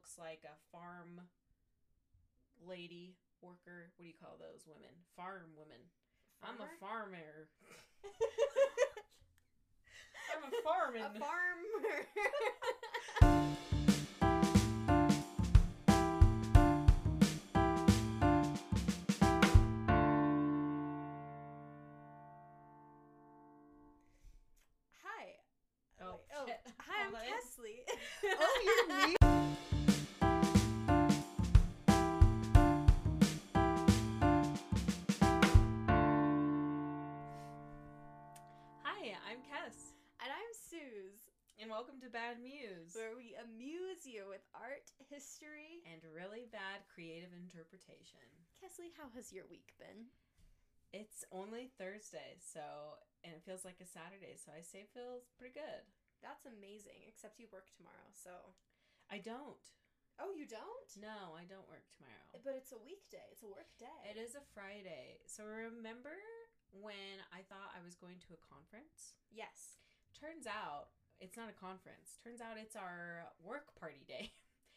looks 0.00 0.16
like 0.18 0.40
a 0.44 0.56
farm 0.72 1.20
lady 2.66 3.16
worker. 3.42 3.90
What 3.96 4.04
do 4.04 4.08
you 4.08 4.14
call 4.18 4.38
those 4.40 4.64
women? 4.66 4.88
Farm 5.14 5.52
women. 5.58 5.76
I'm 6.42 6.54
a 6.54 6.68
farmer. 6.80 7.50
I'm 10.32 10.44
a 10.44 10.50
farming. 10.64 11.02
a 11.02 11.10
farmer. 11.20 12.06
Hi. 25.04 25.36
Oh, 26.02 26.20
oh, 26.34 26.46
hi, 26.78 27.04
I'm 27.06 27.12
Kesley. 27.12 27.84
Oh, 28.40 28.86
you're 28.88 29.08
me. 29.08 29.19
Welcome 41.80 42.04
to 42.04 42.12
Bad 42.12 42.36
Muse 42.44 42.92
where 42.92 43.16
we 43.16 43.32
amuse 43.40 44.04
you 44.04 44.28
with 44.28 44.44
art, 44.52 44.92
history. 45.08 45.80
and 45.88 46.04
really 46.12 46.44
bad 46.52 46.84
creative 46.92 47.32
interpretation. 47.32 48.20
Kesley, 48.60 48.92
how 49.00 49.08
has 49.16 49.32
your 49.32 49.48
week 49.48 49.72
been? 49.80 50.12
It's 50.92 51.24
only 51.32 51.72
Thursday, 51.80 52.36
so 52.36 53.00
and 53.24 53.32
it 53.32 53.40
feels 53.48 53.64
like 53.64 53.80
a 53.80 53.88
Saturday, 53.88 54.36
so 54.36 54.52
I 54.52 54.60
say 54.60 54.84
it 54.84 54.92
feels 54.92 55.32
pretty 55.40 55.56
good. 55.56 55.88
That's 56.20 56.44
amazing, 56.44 57.00
except 57.08 57.40
you 57.40 57.48
work 57.48 57.72
tomorrow, 57.72 58.12
so. 58.12 58.52
I 59.08 59.16
don't. 59.16 59.64
Oh, 60.20 60.36
you 60.36 60.44
don't? 60.44 60.90
No, 61.00 61.32
I 61.32 61.48
don't 61.48 61.64
work 61.64 61.88
tomorrow. 61.96 62.28
Eh, 62.36 62.44
but 62.44 62.60
it's 62.60 62.76
a 62.76 62.84
weekday. 62.84 63.24
It's 63.32 63.40
a 63.40 63.48
work 63.48 63.72
day. 63.80 64.04
It 64.04 64.20
is 64.20 64.36
a 64.36 64.44
Friday. 64.52 65.24
So 65.24 65.48
remember 65.48 66.12
when 66.76 67.24
I 67.32 67.40
thought 67.48 67.72
I 67.72 67.80
was 67.80 67.96
going 67.96 68.20
to 68.28 68.36
a 68.36 68.44
conference? 68.44 69.16
Yes. 69.32 69.80
Turns 70.12 70.44
out 70.44 70.92
it's 71.20 71.36
not 71.36 71.52
a 71.52 71.56
conference. 71.56 72.16
Turns 72.24 72.40
out 72.40 72.56
it's 72.56 72.74
our 72.74 73.28
work 73.44 73.76
party 73.78 74.04
day. 74.08 74.32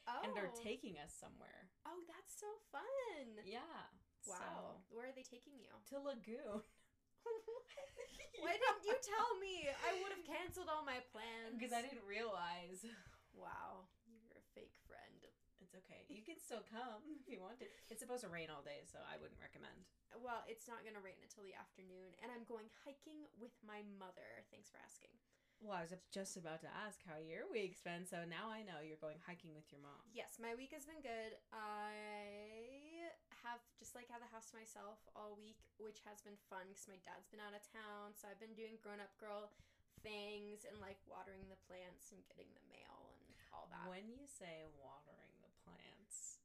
Oh. 0.07 0.19
And 0.27 0.35
they're 0.35 0.51
oh. 0.51 0.59
taking 0.59 0.99
us 0.99 1.15
somewhere. 1.15 1.71
Oh, 1.87 2.03
that's 2.11 2.35
so 2.35 2.51
fun. 2.75 3.39
Yeah. 3.47 3.87
Wow. 4.27 4.83
Where 4.91 5.07
are 5.07 5.15
they 5.15 5.23
taking 5.23 5.55
you? 5.55 5.71
To 5.95 6.03
Lagoon. 6.03 6.59
Why 8.43 8.59
didn't 8.59 8.83
you 8.83 8.99
tell 8.99 9.31
me? 9.39 9.71
I 9.71 9.95
would 10.03 10.11
have 10.11 10.27
canceled 10.27 10.67
all 10.67 10.83
my 10.83 10.99
plans. 11.15 11.55
Because 11.55 11.71
I 11.71 11.79
didn't 11.79 12.03
realize. 12.03 12.83
Wow. 13.31 13.87
You're 14.03 14.43
a 14.43 14.47
fake 14.51 14.75
friend. 14.83 15.23
It's 15.63 15.71
okay. 15.71 16.03
You 16.11 16.19
can 16.19 16.35
still 16.35 16.67
come 16.67 16.99
if 17.23 17.31
you 17.31 17.39
want 17.39 17.63
to. 17.63 17.67
It's 17.87 18.03
supposed 18.03 18.27
to 18.27 18.31
rain 18.31 18.51
all 18.51 18.59
day, 18.59 18.83
so 18.83 18.99
I 18.99 19.15
wouldn't 19.15 19.39
recommend. 19.39 19.87
Well, 20.19 20.43
it's 20.51 20.67
not 20.67 20.83
going 20.83 20.99
to 20.99 21.03
rain 21.03 21.17
until 21.23 21.47
the 21.47 21.55
afternoon, 21.55 22.11
and 22.19 22.29
I'm 22.29 22.43
going 22.43 22.67
hiking 22.83 23.23
with 23.39 23.55
my 23.63 23.87
mother. 23.97 24.43
Thanks 24.51 24.67
for 24.67 24.77
asking. 24.83 25.15
Well, 25.63 25.79
I 25.79 25.87
was 25.87 25.95
just 26.11 26.35
about 26.35 26.59
to 26.67 26.71
ask 26.83 26.99
how 27.07 27.15
your 27.23 27.47
week's 27.47 27.79
been, 27.79 28.03
so 28.03 28.27
now 28.27 28.51
I 28.51 28.67
know 28.67 28.83
you're 28.83 28.99
going 28.99 29.15
hiking 29.23 29.55
with 29.55 29.71
your 29.71 29.79
mom. 29.79 29.95
Yes, 30.11 30.35
my 30.35 30.51
week 30.59 30.75
has 30.75 30.83
been 30.83 30.99
good. 30.99 31.39
I 31.55 33.15
have 33.47 33.63
just 33.79 33.95
like 33.95 34.11
had 34.11 34.19
the 34.19 34.27
house 34.27 34.51
to 34.51 34.59
myself 34.59 34.99
all 35.15 35.39
week, 35.39 35.55
which 35.79 36.03
has 36.03 36.19
been 36.19 36.35
fun 36.51 36.67
because 36.67 36.91
my 36.91 36.99
dad's 37.07 37.31
been 37.31 37.39
out 37.39 37.55
of 37.55 37.63
town. 37.71 38.11
So 38.11 38.27
I've 38.27 38.43
been 38.43 38.51
doing 38.59 38.75
grown 38.83 38.99
up 38.99 39.15
girl 39.15 39.55
things 40.03 40.67
and 40.67 40.75
like 40.83 40.99
watering 41.07 41.47
the 41.47 41.55
plants 41.63 42.11
and 42.11 42.19
getting 42.27 42.51
the 42.59 42.65
mail 42.67 42.99
and 43.15 43.23
all 43.55 43.71
that. 43.71 43.87
When 43.87 44.11
you 44.11 44.27
say 44.27 44.67
watering 44.83 45.31
the 45.47 45.51
plants, 45.63 46.43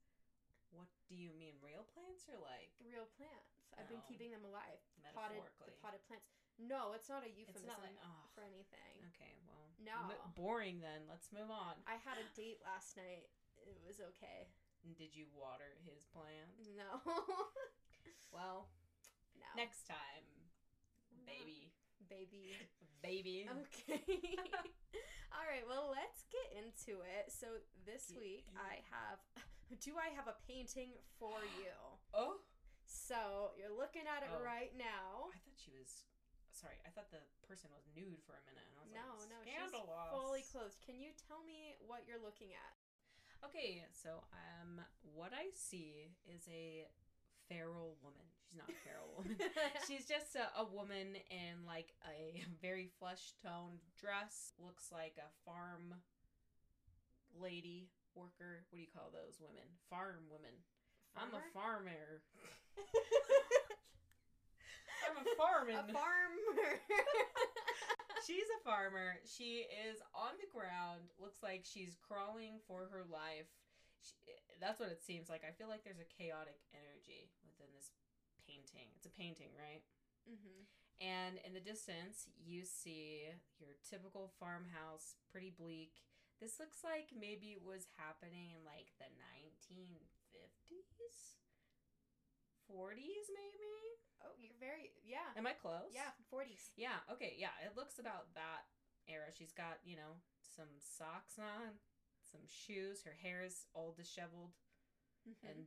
what 0.70 0.86
do 1.10 1.18
you 1.18 1.34
mean? 1.34 1.58
Real 1.58 1.82
plants 1.90 2.30
or 2.30 2.38
like 2.38 2.70
Real 2.86 3.10
plants. 3.18 3.66
I've 3.74 3.90
been 3.90 4.02
keeping 4.06 4.30
them 4.30 4.46
alive. 4.46 4.78
Potted, 5.10 5.42
the 5.66 5.74
potted 5.82 6.02
plants. 6.06 6.37
No, 6.58 6.90
it's 6.92 7.06
not 7.08 7.22
a 7.22 7.30
euphemism 7.30 7.70
not 7.70 7.78
like 7.86 7.94
oh, 8.02 8.26
for 8.34 8.42
anything. 8.42 8.98
okay, 9.14 9.38
well, 9.46 9.70
No. 9.78 10.10
m- 10.10 10.18
boring. 10.34 10.82
Then 10.82 11.06
let's 11.06 11.30
move 11.30 11.48
on. 11.54 11.78
I 11.86 11.96
had 12.02 12.18
a 12.18 12.26
date 12.34 12.58
last 12.66 12.98
night. 12.98 13.30
It 13.62 13.78
was 13.86 14.02
okay. 14.14 14.50
Did 14.98 15.14
you 15.14 15.26
water 15.34 15.78
his 15.86 16.02
plant? 16.10 16.50
No. 16.74 16.98
Well, 18.28 18.68
no. 19.40 19.48
next 19.56 19.88
time, 19.88 20.24
baby, 21.24 21.72
Baby. 22.12 22.60
baby. 23.00 23.48
Okay. 23.48 24.04
All 25.32 25.48
right, 25.48 25.64
well, 25.64 25.88
let's 25.88 26.28
get 26.28 26.44
into 26.60 27.00
it. 27.00 27.32
So, 27.32 27.56
this 27.88 28.12
Get 28.12 28.20
week 28.20 28.44
in. 28.52 28.60
I 28.60 28.84
have 28.92 29.16
do 29.80 29.96
I 29.96 30.12
have 30.12 30.28
a 30.28 30.36
painting 30.44 30.92
for 31.16 31.40
you? 31.60 31.72
Oh, 32.12 32.44
So, 32.84 33.56
you're 33.56 33.72
looking 33.72 34.04
at 34.04 34.20
it 34.24 34.30
Oh. 34.32 34.44
right 34.44 34.76
now. 34.76 35.32
I 35.32 35.40
thought 35.40 35.56
she 35.56 35.72
was. 35.72 36.04
Sorry, 36.58 36.74
I 36.82 36.90
thought 36.90 37.14
the 37.14 37.22
person 37.46 37.70
was 37.70 37.86
nude 37.94 38.18
for 38.26 38.34
a 38.34 38.42
minute, 38.50 38.66
and 38.66 38.74
I 38.74 38.82
was 38.82 38.90
No, 38.90 39.06
like, 39.22 39.30
no, 39.30 39.38
she's 39.46 39.70
fully 40.10 40.42
clothed. 40.42 40.74
Can 40.82 40.98
you 40.98 41.14
tell 41.14 41.38
me 41.46 41.78
what 41.86 42.02
you're 42.02 42.18
looking 42.18 42.50
at? 42.50 42.74
Okay, 43.46 43.86
so 43.94 44.26
um, 44.34 44.82
what 45.14 45.30
I 45.30 45.54
see 45.54 46.10
is 46.26 46.42
a 46.50 46.90
feral 47.46 47.94
woman. 48.02 48.26
She's 48.42 48.58
not 48.58 48.66
a 48.66 48.78
feral 48.82 49.14
woman. 49.22 49.38
She's 49.86 50.02
just 50.02 50.34
a, 50.34 50.50
a 50.58 50.66
woman 50.66 51.14
in 51.30 51.62
like 51.62 51.94
a 52.02 52.42
very 52.58 52.90
flesh 52.98 53.38
toned 53.38 53.78
dress. 53.94 54.50
Looks 54.58 54.90
like 54.90 55.14
a 55.22 55.30
farm 55.46 55.94
lady 57.38 57.86
worker. 58.18 58.66
What 58.66 58.76
do 58.76 58.82
you 58.82 58.90
call 58.90 59.14
those 59.14 59.38
women? 59.38 59.78
Farm 59.86 60.26
women. 60.26 60.58
I'm 61.14 61.30
a 61.30 61.42
farmer. 61.54 62.26
A 65.16 65.24
farming. 65.36 65.76
a 65.78 65.84
farmer. 65.92 66.80
She's 68.26 68.48
a 68.50 68.60
farmer. 68.60 69.16
She 69.24 69.64
is 69.88 70.02
on 70.12 70.36
the 70.36 70.50
ground. 70.52 71.08
Looks 71.16 71.40
like 71.40 71.64
she's 71.64 71.96
crawling 71.96 72.60
for 72.68 72.84
her 72.92 73.00
life. 73.08 73.48
She, 74.04 74.12
that's 74.60 74.76
what 74.76 74.92
it 74.92 75.00
seems 75.00 75.32
like. 75.32 75.48
I 75.48 75.54
feel 75.56 75.70
like 75.70 75.80
there's 75.80 76.02
a 76.02 76.12
chaotic 76.12 76.60
energy 76.76 77.32
within 77.46 77.72
this 77.72 77.88
painting. 78.44 78.92
It's 79.00 79.08
a 79.08 79.14
painting, 79.14 79.54
right? 79.56 79.80
hmm 80.28 80.68
And 81.00 81.40
in 81.46 81.56
the 81.56 81.64
distance, 81.64 82.28
you 82.36 82.68
see 82.68 83.32
your 83.56 83.72
typical 83.80 84.28
farmhouse, 84.36 85.16
pretty 85.32 85.54
bleak. 85.54 86.04
This 86.36 86.60
looks 86.60 86.84
like 86.84 87.08
maybe 87.16 87.56
it 87.56 87.64
was 87.64 87.88
happening 87.96 88.52
in 88.52 88.60
like 88.62 88.92
the 89.00 89.08
1950s? 89.08 91.40
40s, 92.68 93.32
maybe? 93.32 93.72
Oh, 94.24 94.34
you're 94.38 94.56
very 94.58 94.90
yeah. 95.04 95.30
Am 95.36 95.46
I 95.46 95.52
close? 95.54 95.90
Yeah, 95.94 96.10
40s. 96.32 96.70
Yeah, 96.76 96.98
okay, 97.12 97.34
yeah. 97.38 97.54
It 97.64 97.76
looks 97.76 97.98
about 97.98 98.34
that 98.34 98.66
era. 99.06 99.30
She's 99.36 99.52
got, 99.52 99.78
you 99.84 99.96
know, 99.96 100.18
some 100.42 100.68
socks 100.80 101.38
on, 101.38 101.78
some 102.30 102.42
shoes, 102.46 103.02
her 103.04 103.14
hair 103.22 103.42
is 103.44 103.66
all 103.74 103.92
disheveled, 103.96 104.52
Mhm. 105.28 105.48
and 105.50 105.66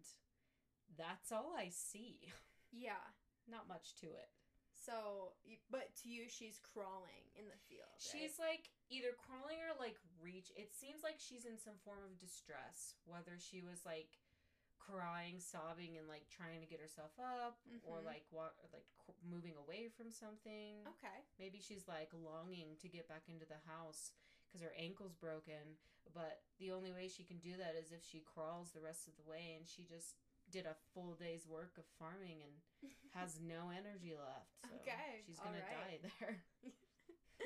that's 0.98 1.32
all 1.32 1.56
I 1.56 1.70
see. 1.70 2.20
yeah. 2.72 3.02
Not 3.48 3.68
much 3.68 3.96
to 4.02 4.08
it. 4.08 4.30
So, 4.74 5.34
but 5.70 5.96
to 6.04 6.10
you, 6.10 6.28
she's 6.30 6.60
crawling 6.60 7.30
in 7.36 7.46
the 7.48 7.58
field. 7.70 7.90
right? 7.90 8.02
She's 8.02 8.40
like 8.40 8.70
either 8.90 9.14
crawling 9.14 9.62
or 9.62 9.74
like 9.80 9.98
reach. 10.20 10.52
It 10.56 10.74
seems 10.74 11.04
like 11.04 11.20
she's 11.20 11.46
in 11.46 11.58
some 11.58 11.78
form 11.84 12.00
of 12.06 12.18
distress, 12.18 12.96
whether 13.06 13.38
she 13.38 13.62
was 13.62 13.86
like 13.86 14.18
crying, 14.92 15.40
sobbing, 15.40 15.98
and 15.98 16.08
like 16.08 16.28
trying 16.30 16.60
to 16.60 16.68
get 16.68 16.80
herself 16.80 17.12
up, 17.20 17.60
or 17.84 18.00
Mhm. 18.00 18.06
like 18.06 18.26
wa- 18.32 18.52
like 18.74 18.86
moving 19.24 19.56
away 19.56 19.88
from 19.90 20.12
something. 20.12 20.86
okay. 20.88 21.24
Maybe 21.40 21.60
she's 21.60 21.88
like 21.88 22.12
longing 22.14 22.78
to 22.78 22.88
get 22.90 23.08
back 23.08 23.30
into 23.30 23.46
the 23.46 23.60
house 23.60 24.12
because 24.48 24.62
her 24.62 24.74
ankle's 24.76 25.14
broken, 25.16 25.78
but 26.14 26.44
the 26.58 26.72
only 26.72 26.92
way 26.92 27.08
she 27.08 27.24
can 27.24 27.40
do 27.40 27.56
that 27.58 27.76
is 27.76 27.92
if 27.92 28.04
she 28.04 28.20
crawls 28.22 28.72
the 28.72 28.82
rest 28.82 29.08
of 29.08 29.16
the 29.16 29.24
way 29.24 29.56
and 29.56 29.68
she 29.68 29.84
just 29.86 30.16
did 30.50 30.66
a 30.66 30.76
full 30.94 31.16
day's 31.16 31.48
work 31.48 31.78
of 31.78 31.86
farming 31.98 32.42
and 32.44 32.62
has 33.14 33.40
no 33.40 33.70
energy 33.70 34.14
left. 34.16 34.60
So 34.64 34.76
Okay, 34.82 35.24
she's 35.26 35.40
gonna 35.40 35.62
die 35.62 36.00
there. 36.20 36.44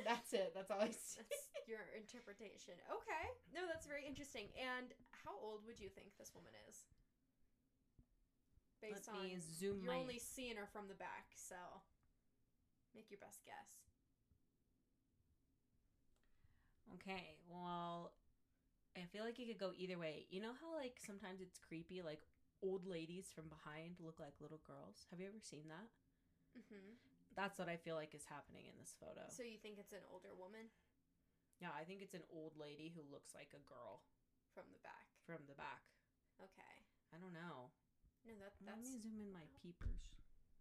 That's 0.03 0.33
it. 0.33 0.53
That's 0.53 0.71
all 0.71 0.81
I 0.81 0.91
see. 0.91 1.21
That's 1.21 1.67
your 1.67 1.79
interpretation. 1.95 2.73
Okay. 2.91 3.25
No, 3.53 3.65
that's 3.65 3.87
very 3.87 4.05
interesting. 4.05 4.51
And 4.59 4.93
how 5.23 5.31
old 5.39 5.65
would 5.65 5.79
you 5.79 5.87
think 5.89 6.17
this 6.17 6.35
woman 6.35 6.51
is? 6.69 6.83
Based 8.81 9.07
Let 9.07 9.17
on 9.17 9.23
me 9.23 9.37
zoom 9.39 9.81
you're 9.81 9.93
my. 9.93 9.99
only 9.99 10.19
seeing 10.19 10.57
her 10.57 10.67
from 10.71 10.87
the 10.87 10.95
back, 10.95 11.33
so 11.35 11.55
make 12.93 13.09
your 13.09 13.19
best 13.19 13.43
guess. 13.45 13.71
Okay, 17.01 17.35
well, 17.49 18.13
I 18.95 19.03
feel 19.11 19.25
like 19.25 19.39
it 19.39 19.47
could 19.47 19.59
go 19.59 19.71
either 19.77 19.97
way. 19.97 20.25
You 20.29 20.41
know 20.41 20.53
how 20.61 20.73
like 20.77 20.97
sometimes 21.01 21.41
it's 21.41 21.57
creepy, 21.59 22.01
like 22.01 22.21
old 22.61 22.85
ladies 22.87 23.27
from 23.33 23.49
behind 23.49 23.97
look 23.99 24.19
like 24.19 24.37
little 24.39 24.61
girls. 24.65 25.05
Have 25.11 25.19
you 25.19 25.27
ever 25.27 25.41
seen 25.41 25.67
that? 25.67 25.89
hmm 26.55 26.95
That's 27.35 27.59
what 27.59 27.67
I 27.67 27.75
feel 27.75 27.95
like 27.99 28.15
is 28.15 28.23
happening 28.29 28.69
in 28.69 28.75
this 28.79 28.95
photo. 28.95 29.27
So 29.27 29.43
you 29.43 29.57
think 29.59 29.75
it's 29.81 29.91
an 29.91 30.05
older 30.07 30.31
woman 30.37 30.71
Yeah, 31.59 31.73
I 31.75 31.83
think 31.83 31.99
it's 32.01 32.15
an 32.15 32.23
old 32.31 32.55
lady 32.55 32.93
who 32.95 33.03
looks 33.11 33.35
like 33.35 33.51
a 33.51 33.63
girl. 33.67 34.03
from 34.53 34.71
the 34.71 34.79
back? 34.79 35.07
from 35.27 35.43
the 35.49 35.57
back. 35.57 35.83
Okay. 36.39 36.75
I 37.11 37.17
don't 37.19 37.33
know. 37.33 37.73
No, 38.25 38.33
that 38.41 38.53
Let 38.65 38.81
me 38.81 38.97
zoom 38.97 39.21
in 39.21 39.31
my 39.31 39.45
peepers. 39.61 40.01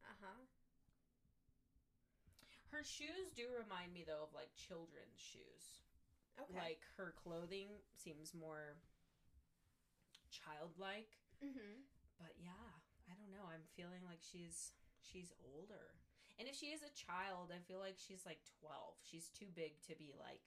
uh 0.04 0.16
huh. 0.20 0.40
Her 2.70 2.82
shoes 2.84 3.30
do 3.34 3.46
remind 3.54 3.94
me 3.94 4.04
though 4.04 4.26
of 4.26 4.34
like 4.34 4.50
children's 4.58 5.16
shoes. 5.16 5.80
Okay. 6.36 6.58
Like 6.58 6.82
her 6.98 7.14
clothing 7.14 7.70
seems 7.94 8.34
more 8.34 8.76
childlike. 10.28 11.14
mm-hmm. 11.38 11.86
But 12.18 12.34
yeah, 12.36 12.68
I 13.06 13.14
don't 13.14 13.30
know. 13.30 13.46
I'm 13.46 13.62
feeling 13.78 14.02
like 14.04 14.20
she's 14.20 14.74
she's 15.00 15.30
older. 15.54 15.94
And 16.38 16.50
if 16.50 16.58
she 16.58 16.74
is 16.74 16.82
a 16.82 16.90
child, 16.90 17.54
I 17.54 17.62
feel 17.62 17.78
like 17.78 17.94
she's 17.94 18.26
like 18.26 18.42
12. 18.58 18.98
She's 19.06 19.30
too 19.30 19.46
big 19.54 19.78
to 19.86 19.94
be 19.94 20.10
like 20.18 20.42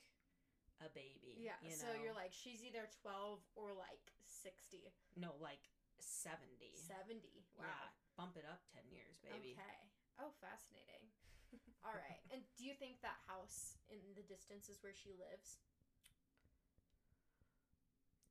a 0.84 0.92
baby. 0.92 1.40
Yeah. 1.40 1.56
You 1.64 1.72
So 1.72 1.88
you're 1.96 2.14
like 2.14 2.36
she's 2.36 2.60
either 2.62 2.86
twelve 3.02 3.40
or 3.56 3.72
like 3.74 4.04
sixty. 4.28 4.84
no, 5.16 5.34
like 5.40 5.64
70. 6.00 6.74
Seventy. 6.76 7.46
Wow. 7.58 7.66
Yeah, 7.68 7.84
bump 8.16 8.38
it 8.38 8.46
up 8.48 8.62
10 8.74 8.86
years, 8.90 9.18
baby. 9.22 9.58
Okay. 9.58 9.82
Oh, 10.20 10.34
fascinating. 10.42 11.10
All 11.86 11.94
right. 11.94 12.22
And 12.34 12.42
do 12.58 12.66
you 12.66 12.74
think 12.74 13.02
that 13.02 13.18
house 13.28 13.78
in 13.90 14.02
the 14.18 14.26
distance 14.26 14.70
is 14.70 14.82
where 14.82 14.96
she 14.96 15.14
lives? 15.14 15.62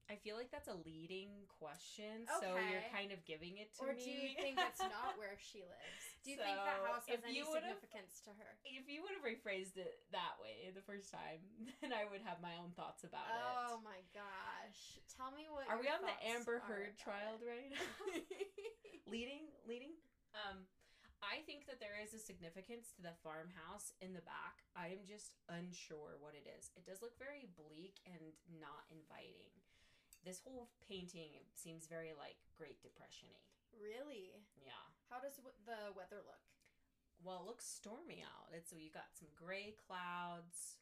I 0.06 0.14
feel 0.22 0.38
like 0.38 0.54
that's 0.54 0.70
a 0.70 0.78
leading 0.86 1.50
question, 1.58 2.30
so 2.30 2.62
you're 2.62 2.86
kind 2.94 3.10
of 3.10 3.18
giving 3.26 3.58
it 3.58 3.74
to 3.74 3.90
or 3.90 3.90
me. 3.90 4.06
do 4.06 4.10
you 4.14 4.30
think 4.38 4.54
that's 4.54 4.78
not 4.78 5.18
where 5.18 5.34
she 5.34 5.66
lives? 5.66 5.98
Do 6.22 6.30
you 6.30 6.38
think 6.38 6.62
that 6.62 6.78
house 6.78 7.10
has 7.10 7.26
any 7.26 7.42
significance 7.42 8.22
to 8.22 8.30
her? 8.38 8.54
If 8.62 8.86
you 8.86 9.02
would 9.02 9.18
have 9.18 9.26
rephrased 9.26 9.74
it 9.74 10.06
that 10.14 10.38
way 10.38 10.70
the 10.70 10.86
first 10.86 11.10
time, 11.10 11.42
then 11.82 11.90
I 11.90 12.06
would 12.06 12.22
have 12.22 12.38
my 12.38 12.54
own 12.54 12.70
thoughts 12.78 13.02
about 13.02 13.26
Oh 13.26 13.34
it. 13.34 13.54
Oh 13.66 13.76
my 13.82 13.98
gosh. 14.76 15.16
Tell 15.16 15.32
me 15.32 15.48
what 15.48 15.64
Are 15.72 15.80
we 15.80 15.88
on 15.88 16.04
the 16.04 16.16
Amber 16.28 16.60
are 16.60 16.68
Heard 16.68 17.00
trial 17.00 17.40
right 17.40 17.72
now? 17.72 17.80
leading, 19.12 19.48
leading. 19.64 19.96
Um, 20.36 20.68
I 21.24 21.40
think 21.48 21.64
that 21.66 21.80
there 21.80 21.96
is 21.96 22.12
a 22.12 22.20
significance 22.20 22.92
to 22.96 23.00
the 23.00 23.16
farmhouse 23.24 23.96
in 24.04 24.12
the 24.12 24.24
back. 24.28 24.68
I 24.76 24.92
am 24.92 25.08
just 25.08 25.32
unsure 25.48 26.20
what 26.20 26.36
it 26.36 26.44
is. 26.44 26.68
It 26.76 26.84
does 26.84 27.00
look 27.00 27.16
very 27.16 27.48
bleak 27.56 27.96
and 28.04 28.36
not 28.60 28.84
inviting. 28.92 29.48
This 30.20 30.44
whole 30.44 30.68
painting 30.84 31.40
seems 31.56 31.88
very 31.88 32.12
like 32.12 32.36
Great 32.60 32.84
Depression-y. 32.84 33.40
Really? 33.72 34.44
Yeah. 34.60 34.84
How 35.08 35.22
does 35.22 35.40
the 35.40 35.96
weather 35.96 36.20
look? 36.20 36.44
Well, 37.24 37.40
it 37.42 37.48
looks 37.48 37.64
stormy 37.64 38.20
out. 38.20 38.52
It's 38.52 38.68
so 38.68 38.76
you 38.76 38.92
got 38.92 39.16
some 39.16 39.32
gray 39.32 39.72
clouds. 39.88 40.76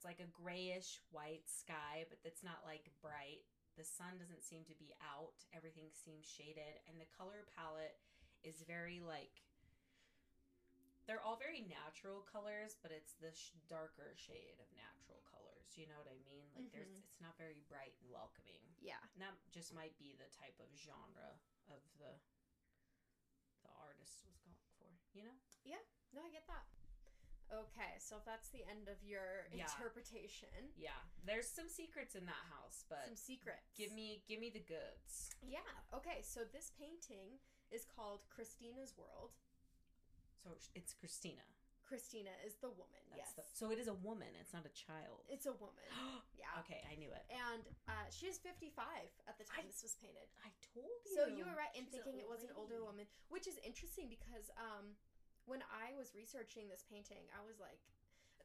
It's 0.00 0.08
like 0.08 0.24
a 0.24 0.32
grayish 0.32 0.96
white 1.12 1.44
sky, 1.44 2.08
but 2.08 2.16
it's 2.24 2.40
not 2.40 2.64
like 2.64 2.88
bright. 3.04 3.44
The 3.76 3.84
sun 3.84 4.16
doesn't 4.16 4.40
seem 4.48 4.64
to 4.64 4.80
be 4.80 4.96
out. 5.04 5.36
Everything 5.52 5.92
seems 5.92 6.24
shaded, 6.24 6.80
and 6.88 6.96
the 6.96 7.04
color 7.12 7.44
palette 7.52 8.00
is 8.40 8.64
very 8.64 8.96
like. 9.04 9.44
They're 11.04 11.20
all 11.20 11.36
very 11.36 11.68
natural 11.68 12.24
colors, 12.24 12.80
but 12.80 12.96
it's 12.96 13.12
the 13.20 13.28
sh- 13.36 13.52
darker 13.68 14.16
shade 14.16 14.56
of 14.56 14.72
natural 14.72 15.20
colors. 15.28 15.68
You 15.76 15.84
know 15.84 16.00
what 16.00 16.08
I 16.08 16.16
mean? 16.24 16.48
Like 16.56 16.72
there's, 16.72 16.96
Mhm. 16.96 17.04
it's 17.04 17.20
not 17.20 17.36
very 17.36 17.60
bright 17.68 17.92
and 18.00 18.08
welcoming. 18.08 18.64
Yeah. 18.80 19.04
And 19.12 19.20
that 19.20 19.36
just 19.52 19.76
might 19.76 19.92
be 20.00 20.16
the 20.16 20.32
type 20.32 20.56
of 20.64 20.72
genre 20.80 21.36
of 21.68 21.84
the 22.00 22.16
the 23.68 23.72
artist 23.76 24.24
was 24.24 24.40
going 24.48 24.64
for. 24.80 24.88
You 25.12 25.24
know? 25.28 25.36
Yeah. 25.68 25.84
No, 26.16 26.24
I 26.24 26.30
get 26.32 26.46
that. 26.48 26.64
Okay, 27.52 27.98
so 27.98 28.16
if 28.16 28.24
that's 28.24 28.48
the 28.50 28.62
end 28.70 28.88
of 28.88 29.02
your 29.02 29.46
Yeah. 29.52 29.64
interpretation, 29.66 30.70
Yeah, 30.76 30.94
there's 31.24 31.48
some 31.50 31.68
secrets 31.68 32.14
in 32.14 32.24
that 32.26 32.44
house, 32.54 32.84
but 32.88 33.04
some 33.04 33.16
secrets. 33.16 33.74
give 33.74 33.92
me 33.92 34.22
give 34.28 34.38
me 34.38 34.50
the 34.50 34.60
goods. 34.60 35.30
Yeah. 35.42 35.66
Okay, 35.92 36.22
so 36.22 36.44
this 36.44 36.70
painting 36.70 37.40
is 37.70 37.84
called 37.84 38.28
Christina's 38.30 38.96
World. 38.96 39.32
So 40.44 40.54
it's 40.74 40.94
Christina. 40.94 41.42
Christina 41.82 42.30
is 42.46 42.54
the 42.62 42.70
woman. 42.70 43.02
That's 43.10 43.34
yes. 43.34 43.34
the, 43.34 43.42
so 43.50 43.72
it 43.74 43.78
is 43.82 43.88
a 43.90 43.94
woman. 43.98 44.28
It's 44.38 44.54
not 44.54 44.62
a 44.64 44.70
child. 44.70 45.26
It's 45.28 45.46
a 45.46 45.52
woman. 45.58 45.82
Yeah. 46.38 46.56
okay, 46.64 46.80
I 46.90 46.94
knew 46.96 47.10
it. 47.12 47.26
And 47.28 47.62
uh, 47.86 48.06
she 48.08 48.26
is 48.26 48.38
55 48.38 48.80
at 49.28 49.36
the 49.36 49.44
time 49.44 49.66
I- 49.66 49.66
this 49.66 49.82
was 49.82 49.94
painted. 50.00 50.24
I 50.46 50.48
told 50.72 50.86
you. 51.04 51.12
So 51.18 51.26
you 51.26 51.44
were 51.44 51.52
right 51.54 51.70
in 51.74 51.84
She's 51.84 51.98
thinking 52.00 52.16
it 52.18 52.28
was 52.30 52.42
an 52.46 52.54
older 52.56 52.80
woman, 52.82 53.06
which 53.28 53.46
is 53.46 53.58
interesting 53.66 54.08
because 54.08 54.48
um, 54.56 54.94
when 55.44 55.64
I 55.68 55.96
was 55.96 56.12
researching 56.16 56.68
this 56.68 56.84
painting, 56.84 57.28
I 57.32 57.40
was 57.44 57.60
like, 57.60 57.80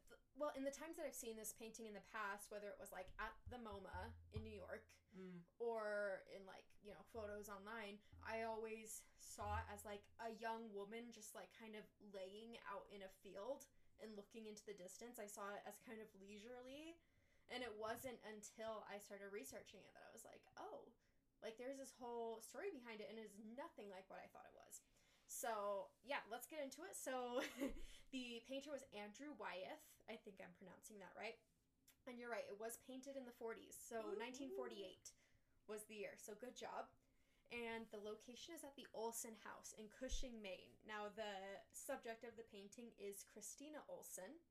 th- 0.07 0.21
well, 0.35 0.51
in 0.55 0.67
the 0.67 0.73
times 0.73 0.99
that 0.99 1.07
I've 1.07 1.17
seen 1.17 1.39
this 1.39 1.55
painting 1.55 1.87
in 1.87 1.95
the 1.95 2.05
past, 2.11 2.51
whether 2.51 2.67
it 2.71 2.79
was 2.79 2.91
like 2.91 3.11
at 3.19 3.35
the 3.47 3.59
MoMA 3.59 4.13
in 4.35 4.43
New 4.43 4.55
York 4.55 4.87
Mm, 5.15 5.47
or 5.63 6.27
in 6.35 6.43
like 6.43 6.67
you 6.83 6.91
know 6.91 6.99
photos 7.15 7.47
online, 7.47 7.95
I 8.27 8.43
always 8.43 8.99
saw 9.15 9.63
it 9.63 9.67
as 9.71 9.87
like 9.87 10.03
a 10.19 10.35
young 10.43 10.67
woman 10.75 11.07
just 11.15 11.31
like 11.31 11.47
kind 11.55 11.71
of 11.79 11.87
laying 12.11 12.59
out 12.67 12.83
in 12.91 12.99
a 12.99 13.15
field 13.23 13.63
and 14.03 14.11
looking 14.19 14.43
into 14.43 14.67
the 14.67 14.75
distance. 14.75 15.15
I 15.15 15.31
saw 15.31 15.55
it 15.55 15.63
as 15.63 15.79
kind 15.87 16.03
of 16.03 16.11
leisurely, 16.19 16.99
and 17.47 17.63
it 17.63 17.71
wasn't 17.79 18.19
until 18.27 18.83
I 18.91 18.99
started 18.99 19.31
researching 19.31 19.87
it 19.87 19.91
that 19.95 20.03
I 20.03 20.11
was 20.11 20.27
like, 20.27 20.43
oh, 20.59 20.91
like 21.39 21.55
there's 21.55 21.79
this 21.79 21.95
whole 21.95 22.43
story 22.43 22.75
behind 22.75 22.99
it, 22.99 23.07
and 23.07 23.15
it 23.15 23.31
is 23.31 23.39
nothing 23.55 23.87
like 23.87 24.11
what 24.11 24.19
I 24.19 24.27
thought 24.35 24.51
it 24.51 24.55
was. 24.59 24.83
So 25.35 25.91
yeah, 26.07 26.23
let's 26.31 26.47
get 26.47 26.63
into 26.63 26.87
it. 26.87 26.95
So 26.95 27.43
the 28.15 28.39
painter 28.47 28.71
was 28.71 28.87
Andrew 28.95 29.35
Wyeth. 29.35 29.83
I 30.07 30.15
think 30.15 30.39
I'm 30.39 30.55
pronouncing 30.55 30.95
that 31.03 31.11
right. 31.19 31.35
And 32.07 32.15
you're 32.15 32.31
right, 32.31 32.45
it 32.47 32.61
was 32.61 32.79
painted 32.85 33.17
in 33.17 33.27
the 33.27 33.35
40s. 33.35 33.75
So 33.75 33.99
Ooh. 33.99 34.21
1948 34.21 35.11
was 35.67 35.83
the 35.89 35.97
year. 35.97 36.13
So 36.15 36.37
good 36.37 36.55
job. 36.55 36.87
And 37.53 37.85
the 37.93 38.01
location 38.01 38.57
is 38.57 38.65
at 38.65 38.77
the 38.77 38.89
Olson 38.93 39.37
House 39.45 39.73
in 39.77 39.85
Cushing, 39.93 40.41
Maine. 40.41 40.73
Now, 40.85 41.13
the 41.13 41.61
subject 41.69 42.25
of 42.25 42.33
the 42.37 42.47
painting 42.49 42.89
is 42.97 43.25
Christina 43.29 43.85
Olson. 43.85 44.41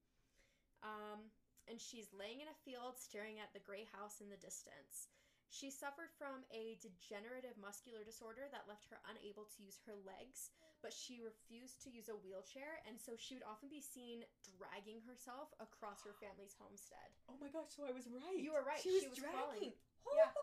Um, 0.83 1.31
and 1.67 1.81
she's 1.81 2.15
laying 2.15 2.39
in 2.39 2.51
a 2.51 2.63
field 2.63 3.01
staring 3.01 3.43
at 3.43 3.51
the 3.51 3.63
gray 3.63 3.89
house 3.91 4.23
in 4.23 4.31
the 4.31 4.39
distance. 4.39 5.11
She 5.55 5.71
suffered 5.71 6.11
from 6.19 6.43
a 6.51 6.75
degenerative 6.83 7.55
muscular 7.62 8.03
disorder 8.03 8.51
that 8.51 8.67
left 8.67 8.91
her 8.91 8.99
unable 9.06 9.47
to 9.55 9.62
use 9.62 9.79
her 9.87 9.95
legs, 10.03 10.51
but 10.83 10.91
she 10.91 11.23
refused 11.23 11.79
to 11.87 11.95
use 11.95 12.11
a 12.11 12.19
wheelchair, 12.19 12.83
and 12.91 12.99
so 12.99 13.15
she 13.15 13.39
would 13.39 13.47
often 13.47 13.71
be 13.71 13.79
seen 13.79 14.27
dragging 14.43 14.99
herself 15.06 15.55
across 15.62 16.03
her 16.03 16.19
family's 16.19 16.59
homestead. 16.59 17.15
Oh 17.31 17.39
my 17.39 17.55
gosh! 17.55 17.71
So 17.71 17.87
I 17.87 17.95
was 17.95 18.11
right. 18.11 18.35
You 18.35 18.51
were 18.51 18.67
right, 18.67 18.83
She 18.83 18.99
was, 18.99 19.06
she 19.06 19.15
was 19.15 19.23
dragging. 19.23 19.79
Oh. 20.03 20.19
Yeah. 20.19 20.35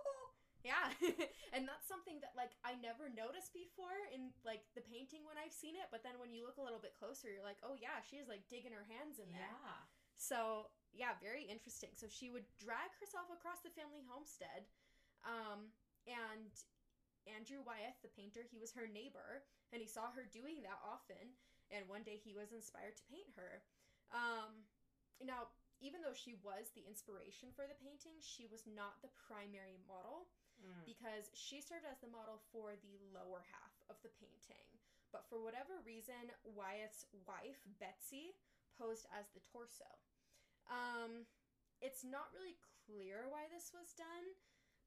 Yeah, 0.61 0.93
and 1.57 1.65
that's 1.65 1.89
something 1.89 2.21
that 2.21 2.37
like 2.37 2.53
I 2.61 2.77
never 2.77 3.09
noticed 3.09 3.49
before 3.49 3.97
in 4.13 4.29
like 4.45 4.61
the 4.77 4.85
painting 4.85 5.25
when 5.25 5.35
I've 5.35 5.53
seen 5.53 5.73
it, 5.73 5.89
but 5.89 6.05
then 6.05 6.21
when 6.21 6.31
you 6.31 6.45
look 6.45 6.61
a 6.61 6.65
little 6.65 6.79
bit 6.79 6.93
closer, 6.95 7.33
you're 7.33 7.43
like, 7.45 7.57
oh 7.65 7.73
yeah, 7.75 7.97
she 8.05 8.21
is 8.21 8.29
like 8.29 8.45
digging 8.45 8.71
her 8.71 8.85
hands 8.85 9.17
in 9.17 9.27
there. 9.33 9.49
yeah. 9.49 9.81
So 10.21 10.69
yeah, 10.93 11.17
very 11.17 11.49
interesting. 11.49 11.97
So 11.97 12.05
she 12.05 12.29
would 12.29 12.45
drag 12.61 12.93
herself 13.01 13.33
across 13.33 13.65
the 13.65 13.73
family 13.73 14.05
homestead, 14.05 14.69
um, 15.25 15.69
and 16.09 16.51
Andrew 17.29 17.61
Wyeth, 17.61 18.01
the 18.01 18.13
painter, 18.13 18.41
he 18.45 18.57
was 18.57 18.73
her 18.73 18.89
neighbor, 18.89 19.45
and 19.69 19.81
he 19.81 19.87
saw 19.87 20.09
her 20.11 20.25
doing 20.25 20.61
that 20.65 20.81
often. 20.81 21.37
And 21.71 21.87
one 21.87 22.03
day 22.03 22.19
he 22.19 22.35
was 22.35 22.51
inspired 22.51 22.97
to 22.99 23.05
paint 23.07 23.31
her. 23.39 23.63
Um, 24.11 24.67
now, 25.23 25.53
even 25.79 26.03
though 26.03 26.17
she 26.17 26.35
was 26.43 26.73
the 26.75 26.83
inspiration 26.83 27.53
for 27.55 27.63
the 27.63 27.79
painting, 27.79 28.19
she 28.19 28.45
was 28.49 28.67
not 28.67 28.99
the 29.01 29.13
primary 29.27 29.79
model 29.87 30.27
Mm. 30.61 30.85
because 30.85 31.33
she 31.33 31.57
served 31.57 31.89
as 31.89 31.97
the 32.05 32.13
model 32.13 32.37
for 32.53 32.77
the 32.77 33.01
lower 33.09 33.41
half 33.49 33.73
of 33.89 33.97
the 34.05 34.13
painting. 34.21 34.69
But 35.09 35.25
for 35.25 35.41
whatever 35.41 35.81
reason, 35.81 36.29
Wyeth's 36.45 37.05
wife, 37.25 37.65
Betsy, 37.81 38.37
posed 38.77 39.09
as 39.09 39.25
the 39.33 39.41
torso. 39.51 39.89
Um, 40.69 41.25
it's 41.81 42.05
not 42.05 42.29
really 42.31 42.61
clear 42.85 43.25
why 43.27 43.49
this 43.49 43.73
was 43.73 43.97
done. 43.97 44.25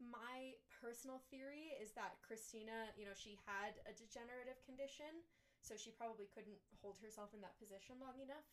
My 0.02 0.58
personal 0.82 1.22
theory 1.30 1.72
is 1.78 1.94
that 1.94 2.18
Christina, 2.20 2.92
you 2.98 3.06
know, 3.06 3.16
she 3.16 3.38
had 3.46 3.78
a 3.88 3.92
degenerative 3.94 4.60
condition, 4.66 5.22
so 5.62 5.78
she 5.78 5.94
probably 5.94 6.28
couldn't 6.28 6.60
hold 6.82 7.00
herself 7.00 7.32
in 7.32 7.40
that 7.40 7.56
position 7.56 7.96
long 8.02 8.18
enough. 8.20 8.44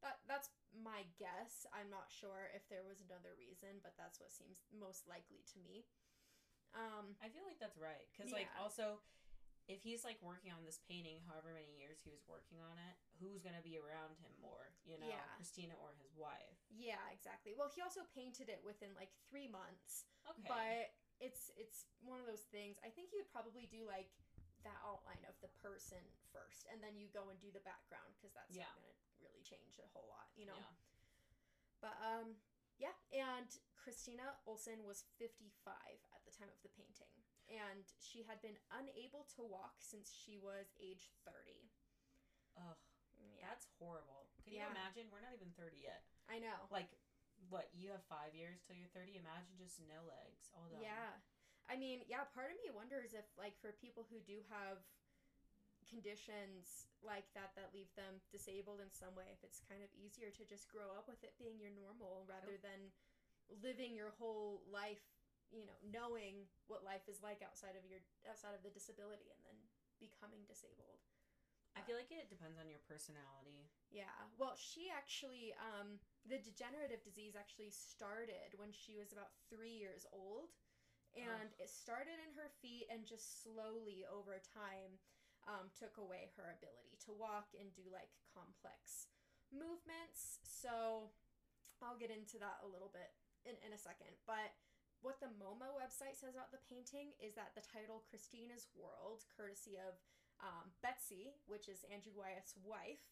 That 0.00 0.20
that's 0.28 0.52
my 0.74 1.06
guess. 1.16 1.64
I'm 1.72 1.88
not 1.88 2.10
sure 2.10 2.50
if 2.52 2.66
there 2.68 2.84
was 2.84 3.00
another 3.04 3.36
reason, 3.36 3.80
but 3.80 3.96
that's 3.96 4.20
what 4.20 4.32
seems 4.32 4.64
most 4.72 5.06
likely 5.08 5.44
to 5.54 5.56
me. 5.62 5.86
Um, 6.74 7.14
I 7.22 7.30
feel 7.30 7.46
like 7.46 7.62
that's 7.62 7.78
right 7.78 8.02
because, 8.10 8.34
like, 8.34 8.50
also, 8.58 8.98
if 9.68 9.80
he's 9.80 10.04
like 10.04 10.20
working 10.20 10.52
on 10.52 10.60
this 10.64 10.76
painting, 10.84 11.24
however 11.24 11.56
many 11.56 11.72
years 11.80 12.00
he 12.04 12.12
was 12.12 12.20
working 12.28 12.60
on 12.60 12.76
it, 12.76 12.94
who's 13.16 13.40
gonna 13.40 13.64
be 13.64 13.80
around 13.80 14.16
him 14.20 14.32
more? 14.44 14.76
You 14.84 15.00
know, 15.00 15.08
Yeah. 15.08 15.24
Christina 15.40 15.72
or 15.80 15.96
his 16.04 16.12
wife. 16.16 16.60
yeah, 16.68 17.00
exactly. 17.12 17.54
Well, 17.56 17.72
he 17.72 17.80
also 17.80 18.04
painted 18.12 18.48
it 18.52 18.60
within 18.64 18.92
like 18.94 19.12
three 19.30 19.48
months, 19.48 20.04
Okay. 20.28 20.48
but 20.48 20.92
it's 21.22 21.48
it's 21.56 21.86
one 22.04 22.20
of 22.20 22.26
those 22.28 22.44
things. 22.52 22.76
I 22.84 22.90
think 22.92 23.08
he 23.08 23.16
would 23.16 23.30
probably 23.32 23.64
do 23.64 23.86
like 23.88 24.12
that 24.68 24.76
outline 24.84 25.24
of 25.28 25.36
the 25.40 25.48
person 25.60 26.00
first, 26.32 26.66
and 26.72 26.82
then 26.82 26.96
you 26.96 27.08
go 27.08 27.28
and 27.32 27.40
do 27.40 27.48
the 27.52 27.60
background 27.64 28.12
because 28.16 28.32
that's 28.36 28.52
Yeah. 28.52 28.64
not 28.68 28.76
gonna 28.80 28.96
really 29.20 29.40
change 29.42 29.78
a 29.80 29.88
whole 29.96 30.08
lot, 30.08 30.28
you 30.36 30.44
know. 30.44 30.56
Yeah. 30.56 30.72
But 31.80 31.96
um, 32.04 32.36
yeah, 32.76 32.92
and 33.12 33.48
Christina 33.76 34.36
Olson 34.46 34.84
was 34.84 35.04
55 35.16 35.72
at 36.12 36.24
at 36.24 36.32
the 36.32 36.32
time 36.40 36.48
of 36.48 36.56
the 36.64 36.72
painting, 36.72 37.12
and 37.48 37.84
she 38.00 38.24
had 38.24 38.40
been 38.40 38.56
unable 38.72 39.28
to 39.36 39.44
walk 39.44 39.76
since 39.80 40.08
she 40.10 40.38
was 40.40 40.72
age 40.80 41.12
30. 41.24 41.68
Ugh, 42.56 42.78
Yeah, 43.36 43.50
that's 43.50 43.66
horrible. 43.78 44.30
Can 44.44 44.54
Yeah. 44.54 44.70
you 44.70 44.70
imagine? 44.70 45.10
We're 45.10 45.20
not 45.24 45.34
even 45.34 45.52
30 45.52 45.78
yet. 45.78 46.04
I 46.28 46.38
know. 46.38 46.66
Like, 46.70 46.88
what, 47.48 47.68
you 47.74 47.90
have 47.90 48.04
five 48.04 48.34
years 48.34 48.60
till 48.62 48.76
you're 48.76 48.88
30? 48.94 49.16
Imagine 49.18 49.56
just 49.58 49.80
no 49.80 50.02
legs. 50.06 50.50
All 50.54 50.68
done. 50.68 50.80
Yeah. 50.80 51.20
I 51.68 51.76
mean, 51.76 52.04
yeah, 52.06 52.24
part 52.24 52.52
of 52.52 52.56
me 52.60 52.70
wonders 52.70 53.12
if, 53.14 53.24
like, 53.36 53.56
for 53.60 53.72
people 53.72 54.04
who 54.08 54.20
do 54.20 54.44
have 54.52 54.84
conditions 55.88 56.88
like 57.04 57.28
that 57.36 57.52
that 57.56 57.72
leave 57.76 57.92
them 57.96 58.20
disabled 58.32 58.80
in 58.80 58.88
some 58.92 59.12
way, 59.16 59.28
if 59.32 59.44
it's 59.44 59.60
kind 59.60 59.84
of 59.84 59.90
easier 59.92 60.32
to 60.32 60.44
just 60.44 60.68
grow 60.68 60.92
up 60.96 61.08
with 61.08 61.20
it 61.24 61.36
being 61.36 61.60
your 61.60 61.72
normal 61.72 62.24
rather 62.24 62.56
than 62.60 62.92
living 63.60 63.92
your 63.92 64.12
whole 64.16 64.64
life, 64.68 65.04
you 65.52 65.64
know, 65.66 65.76
knowing 65.84 66.48
what 66.68 66.86
life 66.86 67.04
is 67.10 67.20
like 67.20 67.44
outside 67.44 67.76
of 67.76 67.84
your 67.84 68.00
outside 68.24 68.56
of 68.56 68.62
the 68.64 68.72
disability 68.72 69.28
and 69.32 69.40
then 69.44 69.58
becoming 70.00 70.44
disabled. 70.48 71.04
I 71.74 71.82
feel 71.82 71.98
like 71.98 72.14
it 72.14 72.30
depends 72.30 72.54
on 72.54 72.70
your 72.70 72.78
personality. 72.86 73.66
Yeah. 73.90 74.14
Well, 74.38 74.54
she 74.54 74.94
actually, 74.94 75.58
um, 75.58 75.98
the 76.22 76.38
degenerative 76.38 77.02
disease 77.02 77.34
actually 77.34 77.74
started 77.74 78.54
when 78.62 78.70
she 78.70 78.94
was 78.94 79.10
about 79.10 79.34
three 79.50 79.74
years 79.74 80.06
old. 80.14 80.54
And 81.14 81.50
Ugh. 81.50 81.62
it 81.62 81.70
started 81.70 82.18
in 82.18 82.30
her 82.34 82.50
feet 82.62 82.90
and 82.90 83.06
just 83.06 83.42
slowly 83.42 84.02
over 84.06 84.38
time 84.42 84.98
um, 85.46 85.70
took 85.74 85.98
away 85.98 86.30
her 86.34 86.54
ability 86.58 86.98
to 87.06 87.14
walk 87.14 87.54
and 87.54 87.70
do 87.74 87.86
like 87.90 88.10
complex 88.34 89.10
movements. 89.54 90.42
So 90.42 91.10
I'll 91.78 91.98
get 91.98 92.10
into 92.10 92.38
that 92.42 92.58
a 92.66 92.68
little 92.70 92.90
bit 92.90 93.14
in, 93.46 93.54
in 93.62 93.70
a 93.70 93.78
second. 93.78 94.10
But 94.26 94.54
what 95.04 95.20
the 95.20 95.28
MoMA 95.36 95.68
website 95.76 96.16
says 96.16 96.32
about 96.32 96.48
the 96.48 96.64
painting 96.64 97.12
is 97.20 97.36
that 97.36 97.52
the 97.52 97.60
title 97.60 98.00
Christina's 98.08 98.72
World, 98.72 99.28
courtesy 99.36 99.76
of 99.76 100.00
um, 100.40 100.72
Betsy, 100.80 101.36
which 101.44 101.68
is 101.68 101.84
Andrew 101.92 102.16
Wyeth's 102.16 102.56
wife, 102.64 103.04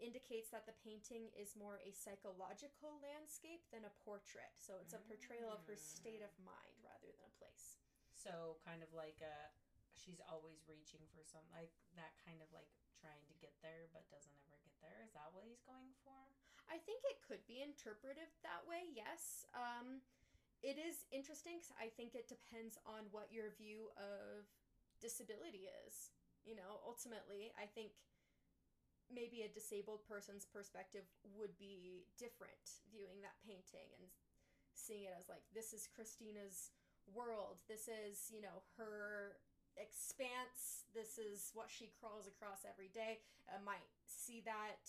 indicates 0.00 0.48
that 0.48 0.64
the 0.64 0.72
painting 0.80 1.28
is 1.36 1.52
more 1.52 1.76
a 1.84 1.92
psychological 1.92 2.96
landscape 3.04 3.68
than 3.68 3.84
a 3.84 3.92
portrait. 4.00 4.56
So 4.56 4.80
it's 4.80 4.96
a 4.96 5.04
portrayal 5.04 5.52
of 5.52 5.60
her 5.68 5.76
state 5.76 6.24
of 6.24 6.32
mind 6.40 6.80
rather 6.80 7.12
than 7.12 7.28
a 7.28 7.36
place. 7.36 7.76
So, 8.16 8.56
kind 8.64 8.80
of 8.80 8.88
like 8.96 9.20
a, 9.20 9.52
she's 9.92 10.24
always 10.24 10.64
reaching 10.64 11.04
for 11.12 11.20
some, 11.20 11.44
like, 11.52 11.72
that 12.00 12.16
kind 12.24 12.40
of 12.40 12.48
like 12.56 12.68
trying 12.96 13.24
to 13.28 13.36
get 13.44 13.52
there 13.60 13.92
but 13.92 14.08
doesn't 14.08 14.36
ever 14.44 14.56
get 14.64 14.76
there. 14.80 15.04
Is 15.04 15.12
that 15.12 15.32
what 15.36 15.44
he's 15.44 15.60
going 15.68 15.92
for? 16.00 16.16
I 16.68 16.80
think 16.80 17.04
it 17.08 17.20
could 17.24 17.44
be 17.44 17.60
interpreted 17.60 18.28
that 18.40 18.64
way, 18.64 18.88
yes. 18.92 19.44
Um, 19.52 20.00
it 20.62 20.78
is 20.78 21.04
interesting 21.10 21.60
'cause 21.60 21.72
I 21.78 21.88
think 21.90 22.14
it 22.14 22.28
depends 22.28 22.76
on 22.84 23.10
what 23.10 23.32
your 23.32 23.50
view 23.50 23.90
of 23.96 24.46
disability 25.00 25.68
is. 25.86 26.10
You 26.44 26.54
know, 26.54 26.80
ultimately, 26.84 27.52
I 27.56 27.66
think 27.66 27.92
maybe 29.10 29.42
a 29.42 29.48
disabled 29.48 30.04
person's 30.06 30.46
perspective 30.46 31.04
would 31.24 31.58
be 31.58 32.06
different 32.16 32.80
viewing 32.90 33.20
that 33.22 33.40
painting 33.42 33.92
and 33.94 34.10
seeing 34.72 35.04
it 35.04 35.14
as 35.18 35.28
like, 35.28 35.42
this 35.52 35.72
is 35.72 35.86
Christina's 35.86 36.70
world. 37.06 37.58
This 37.66 37.88
is, 37.88 38.30
you 38.30 38.40
know, 38.40 38.62
her 38.76 39.40
expanse. 39.76 40.84
This 40.92 41.18
is 41.18 41.50
what 41.54 41.70
she 41.70 41.88
crawls 41.88 42.26
across 42.26 42.64
every 42.64 42.88
day. 42.88 43.20
I 43.48 43.58
might 43.58 43.88
see 44.06 44.40
that 44.42 44.86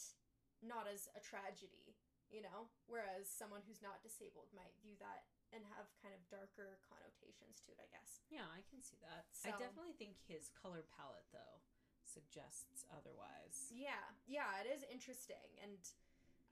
not 0.62 0.88
as 0.88 1.10
a 1.16 1.20
tragedy, 1.20 1.96
you 2.32 2.42
know, 2.42 2.72
whereas 2.88 3.28
someone 3.28 3.62
who's 3.68 3.84
not 3.84 4.00
disabled 4.02 4.48
might 4.56 4.72
view 4.80 4.96
that 5.04 5.28
and 5.52 5.62
have 5.76 5.92
kind 6.00 6.16
of 6.16 6.24
darker 6.32 6.80
connotations 6.88 7.60
to 7.68 7.76
it, 7.76 7.80
I 7.84 7.88
guess. 7.92 8.24
Yeah, 8.32 8.48
I 8.48 8.64
can 8.72 8.80
see 8.80 8.96
that. 9.04 9.28
I 9.44 9.52
definitely 9.60 9.94
think 10.00 10.16
his 10.24 10.48
color 10.56 10.88
palette, 10.96 11.28
though, 11.36 11.60
suggests 12.08 12.88
otherwise. 12.88 13.68
Yeah, 13.68 14.00
yeah, 14.24 14.48
it 14.64 14.72
is 14.72 14.88
interesting. 14.88 15.44
And 15.60 15.76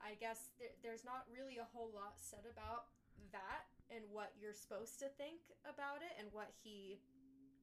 I 0.04 0.20
guess 0.20 0.52
there, 0.60 0.76
there's 0.84 1.08
not 1.08 1.24
really 1.32 1.64
a 1.64 1.68
whole 1.72 1.92
lot 1.96 2.20
said 2.20 2.44
about 2.44 2.92
that 3.32 3.72
and 3.88 4.04
what 4.12 4.36
you're 4.36 4.56
supposed 4.56 5.00
to 5.00 5.08
think 5.16 5.40
about 5.64 6.04
it 6.04 6.12
and 6.20 6.28
what 6.36 6.52
he 6.60 7.00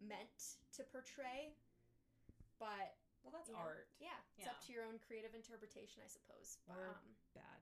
meant 0.01 0.57
to 0.77 0.85
portray. 0.89 1.53
But 2.57 2.97
Well, 3.25 3.33
that's 3.37 3.49
you 3.53 3.57
know, 3.57 3.65
art. 3.65 3.89
Yeah, 4.01 4.17
it's 4.41 4.49
Yeah. 4.49 4.57
up 4.57 4.61
to 4.65 4.73
your 4.73 4.85
own 4.89 4.97
creative 5.05 5.37
interpretation, 5.37 6.01
I 6.01 6.09
suppose. 6.09 6.57
But, 6.65 6.77
Or 6.81 6.97
um, 6.97 7.13
Bad 7.37 7.61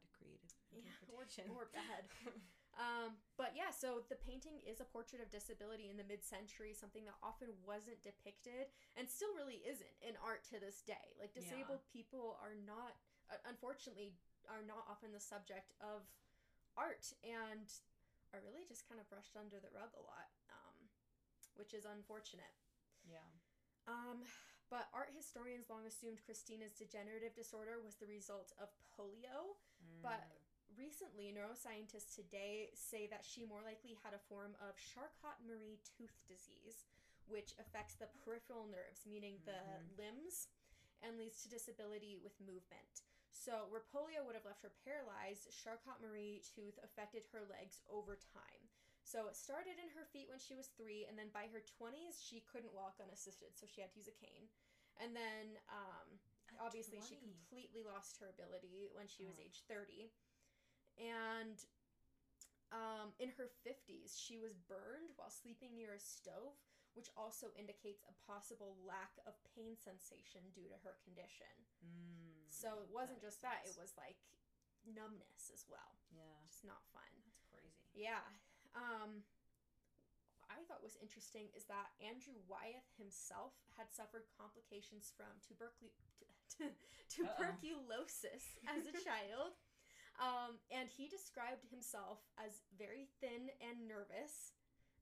creative 0.74 1.46
Yeah, 1.46 1.54
or- 1.54 1.64
or 1.64 1.70
bad. 1.72 2.04
Um, 2.74 3.14
but 3.38 3.54
yeah, 3.54 3.70
so 3.70 4.02
the 4.10 4.18
painting 4.18 4.58
is 4.66 4.82
a 4.82 4.88
portrait 4.90 5.22
of 5.22 5.30
disability 5.30 5.86
in 5.90 5.96
the 5.96 6.02
mid 6.02 6.26
century, 6.26 6.74
something 6.74 7.06
that 7.06 7.14
often 7.22 7.54
wasn't 7.62 8.02
depicted 8.02 8.66
and 8.98 9.06
still 9.06 9.30
really 9.38 9.62
isn't 9.62 9.94
in 10.02 10.18
art 10.18 10.42
to 10.50 10.58
this 10.58 10.82
day. 10.82 11.14
Like, 11.22 11.30
Yeah. 11.38 11.46
disabled 11.46 11.86
people 11.86 12.34
are 12.42 12.58
not, 12.66 12.98
uh, 13.30 13.38
unfortunately, 13.46 14.18
are 14.50 14.66
not 14.66 14.90
often 14.90 15.14
the 15.14 15.22
subject 15.22 15.70
of 15.78 16.02
art 16.74 17.14
and 17.22 17.70
are 18.34 18.42
really 18.42 18.66
just 18.66 18.88
kind 18.90 18.98
of 18.98 19.06
brushed 19.06 19.38
under 19.38 19.62
the 19.62 19.70
rug 19.70 19.94
a 19.94 20.02
lot, 20.02 20.34
um, 20.50 20.90
which 21.54 21.74
is 21.78 21.86
unfortunate. 21.86 22.58
yeah. 23.06 23.22
Um, 23.86 24.26
but 24.68 24.88
art 24.92 25.12
historians 25.14 25.70
long 25.70 25.86
assumed 25.86 26.24
Christina's 26.26 26.74
degenerative 26.74 27.36
disorder 27.38 27.78
was 27.78 27.94
the 28.02 28.06
result 28.10 28.50
of 28.58 28.74
polio. 28.98 29.54
But 30.02 30.26
Mm. 30.26 30.42
Recently, 30.78 31.32
neuroscientists 31.32 32.14
today 32.14 32.70
say 32.74 33.06
that 33.06 33.24
she 33.24 33.44
more 33.44 33.62
likely 33.62 33.98
had 34.02 34.14
a 34.14 34.26
form 34.28 34.56
of 34.60 34.76
Charcot-Marie 34.76 35.80
tooth 35.82 36.22
disease, 36.28 36.84
which 37.26 37.54
affects 37.58 37.94
the 37.94 38.08
peripheral 38.24 38.66
nerves, 38.66 39.06
meaning 39.06 39.40
the 39.44 39.60
Mhm. 39.60 39.96
limbs, 39.96 40.48
and 41.02 41.18
leads 41.18 41.42
to 41.42 41.48
disability 41.48 42.16
with 42.16 42.40
movement. 42.40 43.02
So, 43.32 43.66
where 43.66 43.82
polio 43.82 44.24
would 44.24 44.34
have 44.34 44.44
left 44.44 44.62
her 44.62 44.70
paralyzed, 44.84 45.50
Charcot-Marie 45.50 46.42
tooth 46.54 46.78
affected 46.82 47.24
her 47.32 47.44
legs 47.44 47.82
over 47.88 48.16
time. 48.16 48.70
So, 49.02 49.26
it 49.26 49.36
started 49.36 49.78
in 49.78 49.90
her 49.90 50.04
feet 50.06 50.28
when 50.30 50.38
she 50.38 50.54
was 50.54 50.68
three, 50.68 51.04
and 51.04 51.18
then 51.18 51.28
by 51.30 51.48
her 51.48 51.60
20s, 51.60 52.22
she 52.22 52.40
couldn't 52.40 52.72
walk 52.72 53.00
unassisted, 53.00 53.56
so 53.58 53.66
she 53.66 53.80
had 53.80 53.90
to 53.92 53.98
use 53.98 54.08
a 54.08 54.12
cane. 54.12 54.48
And 54.96 55.14
then, 55.14 55.58
um, 55.68 56.20
obviously 56.60 57.00
she 57.00 57.16
completely 57.16 57.82
lost 57.82 58.18
her 58.18 58.28
ability 58.28 58.86
when 58.92 59.08
she 59.08 59.24
was 59.24 59.38
Oh. 59.38 59.42
age 59.42 59.64
30 59.66 60.12
and 60.98 61.58
um, 62.72 63.14
in 63.22 63.30
her 63.38 63.50
50s 63.62 64.18
she 64.18 64.38
was 64.38 64.54
burned 64.66 65.14
while 65.16 65.30
sleeping 65.30 65.74
near 65.78 65.94
a 65.94 66.00
stove 66.02 66.58
which 66.94 67.10
also 67.18 67.50
indicates 67.58 68.06
a 68.06 68.14
possible 68.26 68.78
lack 68.86 69.18
of 69.26 69.34
pain 69.54 69.74
sensation 69.74 70.42
due 70.54 70.70
to 70.70 70.78
her 70.86 70.96
condition 71.02 71.50
Mm, 71.84 72.48
so 72.48 72.80
it 72.80 72.88
wasn't 72.88 73.20
makes 73.20 73.36
just 73.36 73.42
that 73.44 73.60
sense. 73.66 73.76
it 73.76 73.80
was 73.80 73.92
like 73.98 74.16
numbness 74.88 75.50
as 75.52 75.66
well 75.68 75.98
Yeah, 76.14 76.38
just 76.48 76.64
not 76.64 76.80
fun 76.94 77.08
that's 77.26 77.44
crazy. 77.50 77.92
yeah. 77.92 78.24
Um, 78.74 79.22
what 80.40 80.48
I 80.50 80.64
thought 80.66 80.82
was 80.82 80.96
interesting 81.00 81.48
is 81.56 81.64
that 81.70 81.92
Andrew 82.02 82.36
Wyeth 82.48 82.88
himself 82.98 83.52
had 83.78 83.90
suffered 83.92 84.26
complications 84.34 85.10
from 85.14 85.30
tubercu- 85.44 85.92
tuberculosis 87.12 88.58
as 88.68 88.86
a 88.86 88.94
child. 89.02 89.56
Um, 90.14 90.62
and 90.70 90.86
he 90.86 91.10
described 91.10 91.66
himself 91.66 92.22
as 92.38 92.62
very 92.78 93.10
thin 93.18 93.50
and 93.58 93.90
nervous 93.90 94.54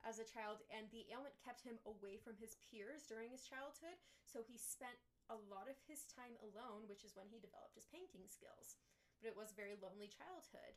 as 0.02 0.18
a 0.18 0.26
child, 0.26 0.64
and 0.72 0.90
the 0.90 1.06
ailment 1.12 1.38
kept 1.38 1.62
him 1.62 1.78
away 1.86 2.18
from 2.18 2.34
his 2.40 2.58
peers 2.58 3.06
during 3.06 3.30
his 3.30 3.46
childhood. 3.46 4.00
So 4.26 4.42
he 4.42 4.58
spent 4.58 4.98
a 5.30 5.38
lot 5.52 5.70
of 5.70 5.78
his 5.86 6.08
time 6.10 6.34
alone, 6.42 6.90
which 6.90 7.06
is 7.06 7.14
when 7.14 7.30
he 7.30 7.38
developed 7.38 7.78
his 7.78 7.86
painting 7.86 8.26
skills. 8.26 8.80
But 9.20 9.30
it 9.30 9.38
was 9.38 9.54
a 9.54 9.60
very 9.60 9.78
lonely 9.78 10.10
childhood. 10.10 10.74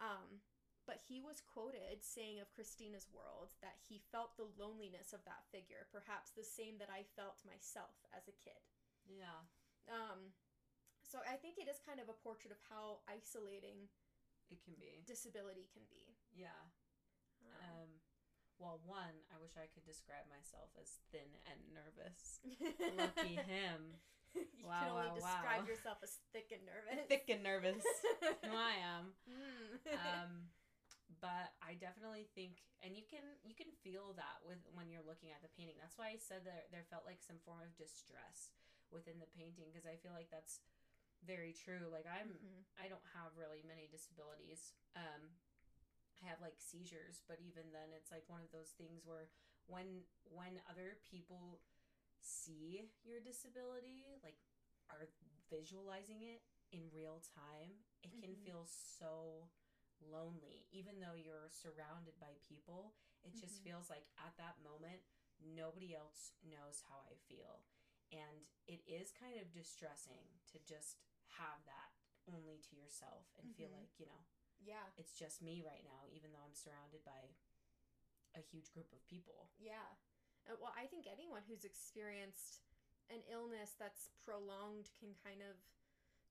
Um, 0.00 0.40
but 0.88 1.00
he 1.04 1.20
was 1.20 1.44
quoted 1.44 2.04
saying 2.04 2.40
of 2.40 2.52
Christina's 2.52 3.08
world 3.12 3.52
that 3.60 3.80
he 3.84 4.00
felt 4.12 4.36
the 4.36 4.52
loneliness 4.56 5.12
of 5.12 5.24
that 5.24 5.48
figure, 5.48 5.88
perhaps 5.92 6.32
the 6.32 6.44
same 6.44 6.76
that 6.80 6.92
I 6.92 7.08
felt 7.16 7.40
myself 7.44 7.96
as 8.12 8.28
a 8.28 8.36
kid. 8.36 8.60
Yeah, 9.04 9.44
Um, 9.88 10.32
so 11.04 11.20
I 11.28 11.36
think 11.36 11.56
it 11.60 11.68
is 11.68 11.78
kind 11.84 12.00
of 12.00 12.08
a 12.08 12.16
portrait 12.16 12.50
of 12.50 12.60
how 12.68 13.04
isolating 13.08 13.88
it 14.50 14.60
can 14.64 14.74
be. 14.80 15.04
disability 15.06 15.68
can 15.72 15.84
be. 15.88 16.16
Yeah. 16.34 16.56
Um, 17.44 17.60
Um, 17.64 17.90
well, 18.58 18.78
one, 18.86 19.16
I 19.34 19.36
wish 19.42 19.58
I 19.58 19.66
could 19.72 19.84
describe 19.84 20.24
myself 20.30 20.70
as 20.78 21.02
thin 21.10 21.26
and 21.50 21.58
nervous. 21.74 22.38
Lucky 22.96 23.34
him. 23.36 23.98
you 24.34 24.66
Wow, 24.66 24.80
can 24.80 24.90
only 24.94 25.10
wow, 25.10 25.18
describe 25.18 25.62
wow. 25.62 25.70
yourself 25.70 25.98
as 26.02 26.18
thick 26.32 26.50
and 26.54 26.62
nervous. 26.66 27.06
Thick 27.06 27.26
and 27.30 27.42
nervous. 27.42 27.82
who 28.42 28.54
I 28.54 28.74
am. 28.82 29.14
Mm. 29.26 29.78
Um, 29.94 30.32
but 31.22 31.54
I 31.62 31.74
definitely 31.78 32.26
think, 32.34 32.62
and 32.82 32.94
you 32.98 33.02
can 33.06 33.22
you 33.46 33.54
can 33.54 33.70
feel 33.82 34.14
that 34.18 34.42
with 34.42 34.58
when 34.74 34.90
you're 34.90 35.04
looking 35.06 35.30
at 35.30 35.42
the 35.42 35.50
painting. 35.54 35.78
That's 35.78 35.96
why 35.98 36.14
I 36.14 36.18
said 36.18 36.42
that 36.46 36.68
there 36.74 36.86
felt 36.90 37.06
like 37.06 37.22
some 37.22 37.38
form 37.46 37.62
of 37.62 37.74
distress 37.78 38.50
within 38.90 39.18
the 39.22 39.30
painting 39.34 39.70
because 39.70 39.86
I 39.86 39.98
feel 39.98 40.12
like 40.14 40.30
that's 40.30 40.58
very 41.26 41.52
true. 41.52 41.88
Like 41.90 42.06
I'm 42.06 42.40
Mhm. 42.40 42.64
I 42.78 42.88
don't 42.88 43.04
have 43.14 43.36
really 43.36 43.62
many 43.66 43.86
disabilities. 43.90 44.72
Um, 44.96 45.34
I 46.22 46.28
have 46.28 46.40
like 46.40 46.56
seizures, 46.58 47.22
but 47.28 47.38
even 47.40 47.70
then 47.72 47.92
it's 47.96 48.10
like 48.10 48.24
one 48.28 48.42
of 48.42 48.50
those 48.52 48.72
things 48.78 49.02
where 49.04 49.28
when 49.66 50.04
when 50.24 50.60
other 50.68 50.96
people 51.08 51.60
see 52.20 52.88
your 53.04 53.20
disability, 53.20 54.16
like 54.22 54.36
are 54.90 55.08
visualizing 55.50 56.22
it 56.22 56.42
in 56.72 56.90
real 56.92 57.22
time, 57.34 57.82
it 58.02 58.12
can 58.18 58.34
Mhm. 58.34 58.44
feel 58.44 58.66
so 58.66 59.48
lonely 60.02 60.66
even 60.72 60.98
though 61.00 61.14
you're 61.16 61.48
surrounded 61.50 62.14
by 62.20 62.34
people. 62.46 62.92
It 63.24 63.34
just 63.38 63.62
Mhm. 63.62 63.64
feels 63.64 63.88
like 63.88 64.04
at 64.18 64.34
that 64.38 64.56
moment 64.62 65.00
nobody 65.40 65.94
else 65.94 66.32
knows 66.44 66.82
how 66.88 67.00
I 67.06 67.16
feel. 67.28 67.64
And 68.12 68.46
it 68.68 68.80
is 68.86 69.10
kind 69.10 69.38
of 69.40 69.50
distressing 69.52 70.22
to 70.52 70.58
just 70.62 71.02
have 71.38 71.64
that 71.66 71.90
only 72.32 72.58
to 72.70 72.76
yourself 72.76 73.26
and 73.38 73.54
feel 73.56 73.68
Mhm. 73.68 73.80
like, 73.80 73.98
you 74.00 74.06
know, 74.06 74.24
Yeah. 74.60 74.90
it's 74.96 75.12
just 75.16 75.42
me 75.42 75.62
right 75.62 75.84
now, 75.84 76.08
even 76.08 76.32
though 76.32 76.40
I'm 76.40 76.54
surrounded 76.54 77.04
by 77.04 77.34
a 78.34 78.40
huge 78.40 78.72
group 78.72 78.92
of 78.92 79.04
people. 79.06 79.50
Yeah. 79.58 79.96
Well, 80.46 80.72
I 80.76 80.86
think 80.86 81.06
anyone 81.06 81.42
who's 81.44 81.64
experienced 81.64 82.60
an 83.08 83.22
illness 83.28 83.74
that's 83.74 84.08
prolonged 84.24 84.90
can 84.98 85.14
kind 85.14 85.42
of 85.42 85.56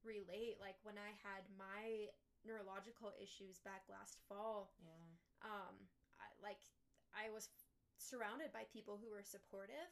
relate. 0.04 0.60
Like 0.60 0.78
when 0.84 0.98
I 0.98 1.12
had 1.24 1.50
my 1.58 2.10
neurological 2.44 3.14
issues 3.22 3.60
back 3.60 3.88
last 3.90 4.20
fall, 4.28 4.74
Yeah. 4.80 5.16
um, 5.42 5.88
I, 6.20 6.26
like 6.42 6.62
I 7.14 7.30
was 7.30 7.50
surrounded 7.98 8.52
by 8.52 8.66
people 8.66 8.98
who 8.98 9.10
were 9.10 9.24
supportive, 9.24 9.90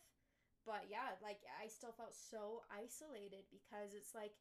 but 0.65 0.89
yeah, 0.89 1.15
like 1.21 1.43
I 1.59 1.67
still 1.67 1.93
felt 1.93 2.13
so 2.13 2.65
isolated 2.69 3.45
because 3.49 3.93
it's 3.93 4.13
like 4.13 4.35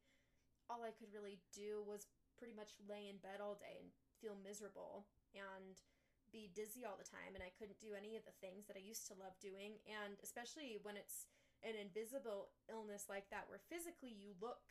all 0.71 0.87
I 0.87 0.95
could 0.95 1.11
really 1.11 1.43
do 1.51 1.83
was 1.83 2.07
pretty 2.39 2.55
much 2.55 2.79
lay 2.87 3.11
in 3.11 3.19
bed 3.19 3.43
all 3.43 3.59
day 3.59 3.83
and 3.83 3.91
feel 4.23 4.39
miserable 4.39 5.11
and 5.35 5.83
be 6.31 6.47
dizzy 6.55 6.87
all 6.87 6.95
the 6.95 7.05
time 7.11 7.35
and 7.35 7.43
I 7.43 7.51
couldn't 7.59 7.83
do 7.83 7.99
any 7.99 8.15
of 8.15 8.23
the 8.23 8.39
things 8.39 8.71
that 8.71 8.79
I 8.79 8.87
used 8.87 9.11
to 9.11 9.19
love 9.19 9.35
doing 9.43 9.83
and 9.91 10.15
especially 10.23 10.79
when 10.87 10.95
it's 10.95 11.27
an 11.67 11.75
invisible 11.75 12.55
illness 12.71 13.11
like 13.11 13.27
that 13.35 13.51
where 13.51 13.59
physically 13.69 14.15
you 14.15 14.39
look 14.39 14.63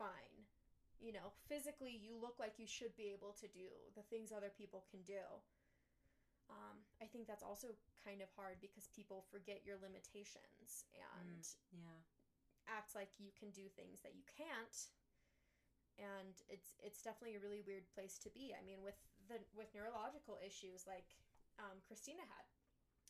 fine. 0.00 0.48
You 0.98 1.12
know, 1.12 1.34
physically 1.46 1.92
you 1.92 2.16
look 2.16 2.40
like 2.40 2.56
you 2.56 2.66
should 2.66 2.96
be 2.96 3.12
able 3.12 3.36
to 3.42 3.46
do 3.50 3.68
the 3.94 4.06
things 4.06 4.32
other 4.32 4.50
people 4.54 4.86
can 4.88 5.02
do. 5.02 5.20
Um, 6.50 6.82
I 7.02 7.06
think 7.06 7.26
that's 7.26 7.42
also 7.42 7.74
kind 8.02 8.22
of 8.22 8.30
hard 8.34 8.58
because 8.60 8.88
people 8.94 9.26
forget 9.30 9.62
your 9.66 9.78
limitations 9.78 10.86
and 10.94 11.44
Yeah. 11.70 12.00
act 12.66 12.94
like 12.94 13.10
you 13.18 13.30
can 13.32 13.50
do 13.50 13.68
things 13.68 14.00
that 14.02 14.14
you 14.14 14.22
can't. 14.24 14.76
And 16.00 16.34
it's 16.48 16.74
it's 16.80 17.02
definitely 17.02 17.36
a 17.36 17.44
really 17.44 17.60
weird 17.62 17.86
place 17.92 18.18
to 18.24 18.30
be. 18.32 18.54
I 18.56 18.64
mean, 18.64 18.82
with 18.82 18.96
the 19.28 19.38
with 19.54 19.68
neurological 19.74 20.40
issues 20.40 20.86
like 20.88 21.06
um, 21.60 21.78
Christina 21.86 22.24
had, 22.24 22.46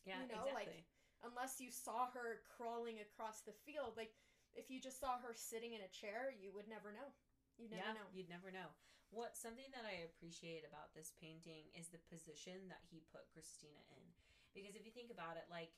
Yeah, 0.03 0.19
You 0.21 0.27
know, 0.27 0.51
like, 0.51 0.83
unless 1.23 1.61
you 1.63 1.71
saw 1.71 2.11
her 2.11 2.43
crawling 2.43 2.99
across 2.99 3.39
the 3.41 3.55
field, 3.65 3.95
like 3.95 4.11
if 4.53 4.69
you 4.69 4.79
just 4.83 4.99
saw 4.99 5.17
her 5.23 5.33
sitting 5.33 5.73
in 5.73 5.81
a 5.81 5.91
chair, 5.95 6.29
you 6.35 6.51
would 6.53 6.67
never 6.67 6.91
know. 6.91 7.09
You 7.57 7.69
never 7.71 7.81
yeah, 7.81 7.93
know. 7.95 8.07
you'd 8.11 8.29
never 8.29 8.51
know. 8.51 8.75
What 9.13 9.37
something 9.37 9.69
that 9.77 9.85
I 9.85 10.09
appreciate 10.09 10.65
about 10.65 10.91
this 10.97 11.13
painting 11.21 11.69
is 11.77 11.87
the 11.93 12.01
position 12.09 12.67
that 12.69 12.81
he 12.89 13.05
put 13.13 13.29
Christina 13.31 13.79
in. 13.93 14.05
Because 14.53 14.75
if 14.75 14.85
you 14.85 14.91
think 14.91 15.13
about 15.13 15.37
it, 15.37 15.45
like 15.49 15.71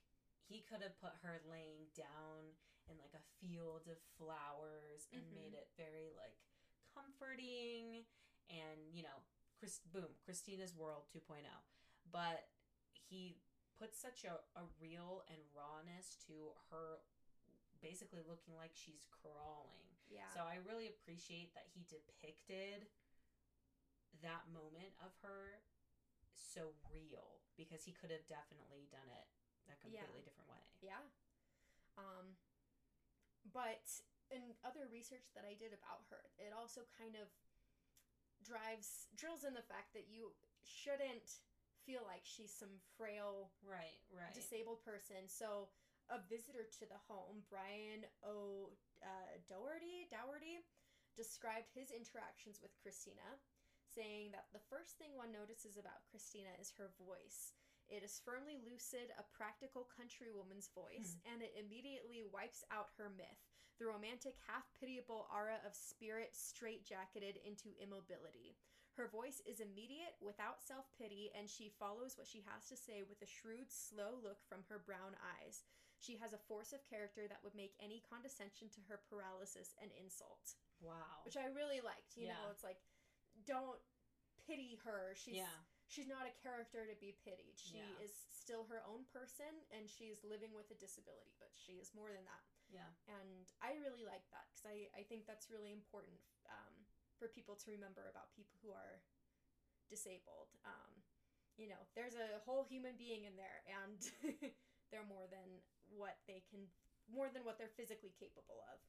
he 0.48 0.64
could 0.64 0.82
have 0.82 0.96
put 1.00 1.14
her 1.22 1.44
laying 1.48 1.92
down 1.96 2.56
in 2.88 2.96
like 2.98 3.14
a 3.14 3.28
field 3.42 3.88
of 3.92 4.00
flowers 4.18 5.08
and 5.12 5.24
Mhm. 5.24 5.36
made 5.36 5.54
it 5.54 5.70
very 5.76 6.12
like 6.16 6.40
comforting 6.96 8.08
and 8.48 8.80
you 8.96 9.04
know, 9.04 9.20
Chris 9.60 9.80
boom, 9.92 10.16
Christina's 10.24 10.72
world 10.74 11.04
2.0. 11.12 11.44
But 12.12 12.48
he 12.96 13.36
puts 13.76 14.00
such 14.00 14.24
a, 14.24 14.40
a 14.56 14.64
real 14.80 15.28
and 15.28 15.42
rawness 15.52 16.16
to 16.32 16.56
her 16.72 17.04
basically 17.84 18.24
looking 18.24 18.56
like 18.56 18.72
she's 18.74 19.04
crawling. 19.12 19.84
Yeah. 20.08 20.32
So 20.32 20.48
I 20.48 20.64
really 20.64 20.88
appreciate 20.88 21.52
that 21.54 21.68
he 21.76 21.84
depicted 21.92 22.88
that 24.24 24.48
moment 24.50 24.96
of 25.04 25.12
her 25.22 25.60
so 26.32 26.72
real 26.88 27.44
because 27.60 27.84
he 27.84 27.92
could 27.92 28.10
have 28.10 28.24
definitely 28.32 28.88
done 28.90 29.10
it 29.12 29.28
a 29.68 29.76
Yeah. 29.90 30.02
completely 30.08 30.24
different 30.24 30.50
way. 30.50 30.64
Yeah. 30.82 31.04
Um, 31.98 32.38
but 33.52 33.86
in 34.34 34.42
other 34.66 34.90
research 34.92 35.30
that 35.38 35.46
I 35.46 35.54
did 35.58 35.72
about 35.74 36.06
her, 36.10 36.22
it 36.42 36.52
also 36.56 36.82
kind 36.98 37.14
of 37.18 37.30
drives 38.44 39.10
drills 39.18 39.44
in 39.48 39.54
the 39.58 39.66
fact 39.66 39.94
that 39.98 40.06
you 40.12 40.34
shouldn't 40.62 41.42
feel 41.86 42.02
like 42.06 42.26
she's 42.26 42.54
some 42.54 42.82
frail 42.98 43.54
Right, 43.62 44.02
right. 44.10 44.34
disabled 44.34 44.82
person. 44.86 45.30
So 45.30 45.70
a 46.10 46.22
visitor 46.30 46.66
to 46.82 46.86
the 46.86 47.02
home, 47.10 47.42
Brian 47.50 48.06
O. 48.26 48.70
Uh, 49.02 49.38
Doherty, 49.50 50.10
Dougherty, 50.10 50.62
described 51.18 51.70
his 51.74 51.90
interactions 51.94 52.62
with 52.62 52.74
Christina, 52.82 53.26
saying 53.86 54.34
that 54.34 54.50
the 54.54 54.62
first 54.70 54.98
thing 54.98 55.14
one 55.18 55.34
notices 55.34 55.78
about 55.78 56.06
Christina 56.10 56.54
is 56.62 56.74
her 56.78 56.90
voice. 57.02 57.54
It 57.86 58.02
is 58.02 58.18
firmly 58.26 58.58
lucid, 58.66 59.14
a 59.14 59.26
practical 59.30 59.86
countrywoman's 59.94 60.74
voice, 60.74 61.22
and 61.30 61.42
it 61.46 61.54
immediately 61.54 62.26
wipes 62.34 62.66
out 62.74 62.90
her 62.98 63.14
myth, 63.14 63.46
the 63.80 63.86
romantic, 63.86 64.36
half 64.48 64.64
pitiable 64.80 65.28
aura 65.28 65.60
of 65.68 65.76
spirit 65.76 66.32
straitjacketed 66.32 67.42
into 67.44 67.76
immobility. 67.80 68.56
Her 68.96 69.12
voice 69.12 69.44
is 69.44 69.60
immediate, 69.60 70.16
without 70.24 70.64
self 70.64 70.88
pity, 70.96 71.28
and 71.36 71.52
she 71.52 71.68
follows 71.68 72.16
what 72.16 72.28
she 72.32 72.48
has 72.48 72.64
to 72.72 72.80
say 72.80 73.04
with 73.04 73.20
a 73.20 73.28
shrewd, 73.28 73.68
slow 73.68 74.16
look 74.24 74.40
from 74.48 74.64
her 74.72 74.80
brown 74.80 75.20
eyes. 75.20 75.68
She 76.00 76.16
has 76.24 76.32
a 76.32 76.46
force 76.48 76.72
of 76.72 76.88
character 76.88 77.28
that 77.28 77.44
would 77.44 77.56
make 77.60 77.76
any 77.84 78.00
condescension 78.08 78.72
to 78.72 78.84
her 78.88 79.04
paralysis 79.12 79.76
an 79.84 79.92
insult, 80.00 80.56
wow. 80.80 81.24
which 81.28 81.36
I 81.36 81.52
really 81.52 81.84
liked. 81.84 82.16
You 82.16 82.32
know, 82.32 82.48
it's 82.52 82.64
like, 82.64 82.80
don't 83.44 83.80
pity 84.48 84.80
her. 84.88 85.12
She's 85.20 85.44
yeah. 85.44 85.60
she's 85.92 86.08
not 86.08 86.24
a 86.24 86.36
character 86.40 86.88
to 86.88 86.96
be 86.96 87.20
pitied. 87.20 87.60
She 87.60 87.84
Yeah. 87.84 88.06
is 88.06 88.16
still 88.32 88.64
her 88.72 88.80
own 88.88 89.04
person, 89.12 89.52
and 89.76 89.92
she's 89.92 90.24
living 90.24 90.56
with 90.56 90.72
a 90.72 90.78
disability, 90.80 91.36
but 91.36 91.52
she 91.52 91.84
is 91.84 91.92
more 91.92 92.16
than 92.16 92.24
that 92.24 92.44
Yeah. 92.76 92.92
and 93.08 93.48
I 93.64 93.80
really 93.80 94.04
like 94.04 94.28
that 94.36 94.52
because 94.52 94.68
I, 94.68 94.92
I 94.92 95.08
think 95.08 95.24
that's 95.24 95.48
really 95.48 95.72
important 95.72 96.20
um, 96.52 96.76
for 97.16 97.32
people 97.32 97.56
to 97.64 97.68
remember 97.72 98.12
about 98.12 98.36
people 98.36 98.60
who 98.60 98.76
are 98.76 99.00
disabled. 99.88 100.52
Um, 100.68 100.92
you 101.56 101.72
know, 101.72 101.80
there's 101.96 102.20
a 102.20 102.44
whole 102.44 102.68
human 102.68 103.00
being 103.00 103.24
in 103.24 103.40
there, 103.40 103.64
and 103.72 104.00
they're 104.92 105.08
more 105.08 105.24
than 105.32 105.64
what 105.88 106.20
they 106.28 106.44
can, 106.52 106.68
more 107.08 107.32
than 107.32 107.48
what 107.48 107.56
they're 107.56 107.72
physically 107.72 108.12
capable 108.12 108.60
of. 108.68 108.84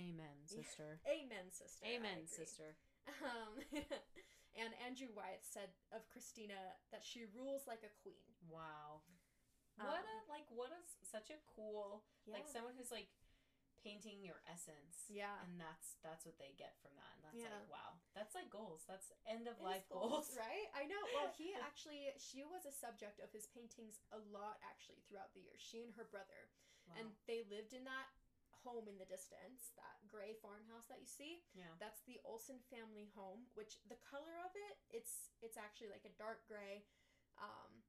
Amen, 0.00 0.40
sister. 0.48 1.04
Amen, 1.04 1.52
sister. 1.52 1.84
Amen, 1.84 2.24
sister. 2.24 2.80
Um, 3.20 3.60
and 4.60 4.72
Andrew 4.80 5.12
Wyeth 5.12 5.44
said 5.44 5.68
of 5.92 6.08
Christina 6.08 6.56
that 6.96 7.04
she 7.04 7.28
rules 7.36 7.68
like 7.68 7.84
a 7.84 7.92
queen. 8.00 8.24
Wow. 8.48 9.04
What 9.84 10.04
Um, 10.04 10.06
a 10.06 10.30
like 10.30 10.48
what 10.50 10.70
a 10.72 10.80
s- 10.80 10.98
such 11.02 11.30
a 11.30 11.38
cool 11.54 12.04
Yeah. 12.26 12.34
like 12.38 12.46
someone 12.48 12.74
who's 12.76 12.90
like 12.90 13.08
painting 13.82 14.22
your 14.22 14.38
essence. 14.46 15.10
Yeah. 15.10 15.42
And 15.42 15.58
that's 15.58 15.98
that's 16.06 16.24
what 16.24 16.38
they 16.38 16.54
get 16.54 16.78
from 16.78 16.94
that. 16.94 17.12
And 17.18 17.22
that's 17.26 17.36
Yeah. 17.42 17.50
like 17.58 17.68
wow. 17.68 17.98
That's 18.14 18.34
like 18.34 18.48
goals. 18.50 18.84
That's 18.86 19.10
end 19.26 19.48
of 19.50 19.56
It 19.58 19.60
is 19.60 19.64
life 19.66 19.88
goals. 19.90 20.30
right? 20.38 20.70
I 20.74 20.86
know. 20.86 21.02
Well, 21.14 21.30
he 21.34 21.50
actually, 21.68 22.12
she 22.18 22.44
was 22.44 22.64
a 22.64 22.72
subject 22.72 23.18
of 23.20 23.32
his 23.32 23.46
paintings 23.50 23.98
a 24.12 24.18
lot 24.30 24.58
actually 24.62 25.00
throughout 25.08 25.34
the 25.34 25.40
years. 25.42 25.60
She 25.60 25.82
and 25.82 25.94
her 25.94 26.04
brother, 26.04 26.50
Wow. 26.86 26.94
and 26.98 27.16
they 27.26 27.42
lived 27.50 27.72
in 27.74 27.82
that 27.84 28.06
home 28.62 28.86
in 28.86 28.98
the 28.98 29.04
distance, 29.10 29.74
that 29.74 29.98
gray 30.06 30.34
farmhouse 30.38 30.86
that 30.86 31.00
you 31.02 31.06
see. 31.10 31.42
yeah. 31.52 31.74
That's 31.80 32.02
the 32.06 32.20
Olson 32.22 32.60
family 32.70 33.06
home. 33.18 33.50
Which 33.54 33.82
the 33.88 33.96
color 33.96 34.38
of 34.46 34.54
it, 34.54 34.78
it's 34.94 35.30
it's 35.42 35.56
actually 35.58 35.88
like 35.90 36.04
a 36.06 36.14
dark 36.14 36.46
gray. 36.46 36.86
Um, 37.38 37.82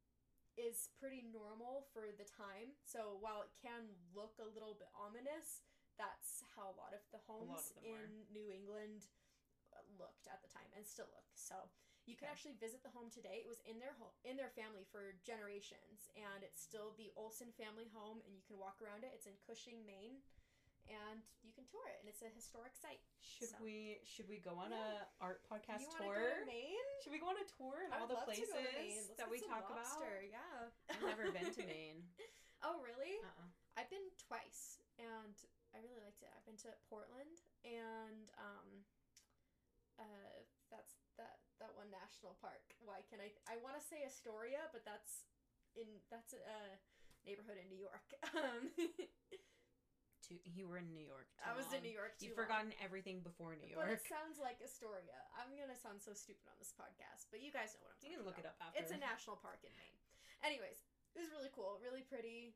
is 0.58 0.90
pretty 1.00 1.26
normal 1.34 1.90
for 1.94 2.12
the 2.14 2.26
time. 2.26 2.76
So 2.86 3.18
while 3.20 3.42
it 3.42 3.54
can 3.58 3.90
look 4.14 4.38
a 4.38 4.48
little 4.50 4.78
bit 4.78 4.90
ominous, 4.94 5.66
that's 5.98 6.42
how 6.58 6.74
a 6.74 6.78
lot 6.78 6.94
of 6.94 7.02
the 7.14 7.22
homes 7.26 7.74
them 7.74 7.86
in 7.86 7.92
were. 7.92 8.30
New 8.34 8.48
England 8.50 9.10
looked 9.98 10.30
at 10.30 10.42
the 10.42 10.50
time 10.50 10.70
and 10.78 10.86
still 10.86 11.10
look. 11.14 11.26
So 11.34 11.70
you 12.06 12.16
can 12.16 12.28
Okay. 12.28 12.34
actually 12.34 12.58
visit 12.62 12.84
the 12.84 12.94
home 12.94 13.10
today. 13.10 13.42
It 13.42 13.50
was 13.50 13.62
in 13.66 13.80
their 13.80 13.94
home, 13.98 14.14
in 14.24 14.38
their 14.38 14.52
family 14.52 14.86
for 14.92 15.16
generations, 15.24 16.10
and 16.14 16.44
it's 16.44 16.62
still 16.62 16.94
the 16.98 17.14
Olson 17.16 17.52
family 17.54 17.88
home. 17.94 18.22
And 18.26 18.36
you 18.36 18.44
can 18.46 18.58
walk 18.58 18.82
around 18.82 19.04
it. 19.04 19.14
It's 19.16 19.26
in 19.26 19.38
Cushing, 19.48 19.86
Maine, 19.86 20.22
and 20.90 21.24
you 21.44 21.52
can 21.56 21.64
tour 21.70 21.84
it. 21.92 22.00
And 22.04 22.08
it's 22.10 22.22
a 22.22 22.30
historic 22.32 22.76
site. 22.76 23.00
Should 23.20 23.50
So- 23.56 23.64
we 23.64 24.00
should 24.04 24.28
we 24.28 24.40
go 24.40 24.56
on 24.60 24.72
Yeah. 24.72 25.04
a 25.04 25.24
art 25.24 25.44
podcast 25.48 25.82
you 25.86 25.92
tour? 25.98 26.40
to 26.40 26.46
Maine? 26.46 26.88
Should 27.04 27.12
we 27.14 27.20
go 27.20 27.30
on 27.30 27.38
a 27.38 27.46
tour 27.46 27.84
and 27.86 27.94
I 27.94 28.00
all 28.00 28.08
the 28.08 28.20
places 28.28 28.50
go 28.50 28.58
to 28.58 28.72
Maine. 28.74 29.04
Let's 29.08 29.18
that 29.20 29.30
we 29.30 29.40
talk 29.40 29.70
lobster. 29.70 30.28
about? 30.28 30.30
Yeah. 30.30 30.70
I've 30.90 31.02
never 31.04 31.32
been 31.32 31.52
to 31.54 31.64
Maine. 31.66 32.04
Oh, 32.66 32.80
really? 32.80 33.20
Uh-uh. 33.20 33.50
I've 33.76 33.90
been 33.92 34.08
twice, 34.16 34.80
and 34.98 35.36
I 35.76 35.80
really 35.84 36.00
liked 36.00 36.24
it. 36.24 36.32
I've 36.32 36.46
been 36.48 36.56
to 36.64 36.72
Portland 36.88 37.44
and 37.68 38.32
um, 38.40 38.86
uh, 40.00 40.32
that's 40.72 40.96
that 41.20 41.40
that 41.60 41.76
one 41.76 41.92
national 41.92 42.36
park, 42.40 42.64
why 42.80 43.02
can 43.12 43.20
I 43.20 43.36
I 43.52 43.58
want 43.58 43.76
to 43.76 43.84
say 43.84 44.06
Astoria, 44.08 44.70
but 44.72 44.86
that's 44.86 45.26
in 45.76 46.00
that's 46.10 46.32
a 46.32 46.80
neighborhood 47.28 47.58
in 47.60 47.68
New 47.68 47.80
York. 47.84 48.08
Um, 48.34 48.72
Too, 50.24 50.40
you 50.48 50.72
were 50.72 50.80
in 50.80 50.88
New 50.88 51.04
York. 51.04 51.28
Too 51.36 51.44
I 51.44 51.52
was 51.52 51.68
in. 51.76 51.84
New 51.84 51.92
York. 51.92 52.16
Too 52.16 52.32
You've 52.32 52.40
long. 52.40 52.48
forgotten 52.48 52.72
everything 52.80 53.20
before 53.20 53.60
New 53.60 53.76
But 53.76 53.92
York. 53.92 54.00
it 54.00 54.08
sounds 54.08 54.40
like 54.40 54.64
Astoria. 54.64 55.20
I'm 55.36 55.52
gonna 55.60 55.76
sound 55.76 56.00
so 56.00 56.16
stupid 56.16 56.48
on 56.48 56.56
this 56.64 56.72
podcast, 56.72 57.28
but 57.28 57.44
you 57.44 57.52
guys 57.52 57.76
know 57.76 57.84
what 57.84 57.92
I'm 57.92 58.00
talking. 58.00 58.16
You 58.16 58.18
can 58.24 58.28
look 58.28 58.40
about. 58.40 58.56
it 58.56 58.64
up 58.64 58.72
after. 58.72 58.80
It's 58.80 58.96
a 58.96 59.00
national 59.04 59.36
park 59.44 59.60
in 59.68 59.76
Maine. 59.76 60.00
Anyways, 60.40 60.88
it 61.12 61.20
was 61.20 61.28
really 61.36 61.52
cool, 61.52 61.76
really 61.84 62.08
pretty. 62.08 62.56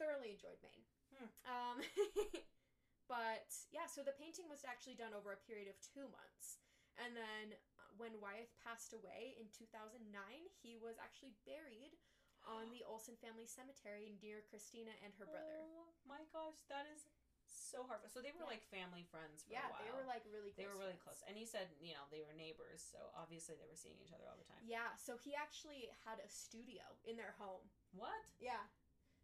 Thoroughly 0.00 0.32
enjoyed 0.32 0.58
Maine. 0.64 0.84
Hmm. 1.12 1.28
Um, 1.46 1.76
but 3.12 3.52
yeah, 3.70 3.86
so 3.86 4.00
the 4.02 4.16
painting 4.16 4.48
was 4.48 4.64
actually 4.64 4.96
done 4.96 5.12
over 5.12 5.30
a 5.36 5.40
period 5.44 5.68
of 5.68 5.76
two 5.78 6.08
months, 6.08 6.58
and 6.98 7.12
then 7.14 7.52
uh, 7.78 7.92
when 8.00 8.16
Wyeth 8.18 8.50
passed 8.64 8.96
away 8.96 9.36
in 9.38 9.46
2009, 9.52 10.00
he 10.64 10.74
was 10.80 10.96
actually 10.98 11.36
buried 11.44 11.94
on 12.48 12.68
the 12.72 12.84
Olson 12.86 13.16
family 13.20 13.48
cemetery 13.48 14.12
near 14.20 14.44
Christina 14.48 14.92
and 15.04 15.12
her 15.18 15.26
brother. 15.26 15.64
Oh 15.64 15.92
my 16.08 16.22
gosh, 16.32 16.60
that 16.68 16.84
is 16.88 17.08
so 17.44 17.84
hard. 17.84 18.04
So 18.08 18.20
they 18.24 18.32
were 18.32 18.44
Yeah. 18.44 18.56
like 18.56 18.64
family 18.72 19.04
friends 19.08 19.44
for 19.44 19.52
yeah, 19.52 19.68
a 19.68 19.72
while. 19.72 19.82
they 19.84 19.92
were 19.92 20.06
like 20.08 20.24
really 20.28 20.52
close. 20.52 20.60
They 20.60 20.68
were 20.68 20.76
really 20.80 20.96
friends. 21.00 21.20
close. 21.24 21.28
And 21.28 21.36
he 21.36 21.44
said, 21.48 21.68
you 21.80 21.92
know, 21.96 22.04
they 22.12 22.20
were 22.24 22.32
neighbors, 22.36 22.80
so 22.84 23.12
obviously 23.16 23.56
they 23.56 23.66
were 23.68 23.76
seeing 23.78 23.96
each 24.00 24.12
other 24.12 24.24
all 24.28 24.36
the 24.38 24.46
time. 24.48 24.60
Yeah, 24.64 24.92
so 24.96 25.16
he 25.20 25.32
actually 25.36 25.88
had 26.04 26.20
a 26.20 26.28
studio 26.28 26.84
in 27.04 27.16
their 27.16 27.36
home. 27.40 27.64
What? 27.96 28.24
Yeah. 28.40 28.64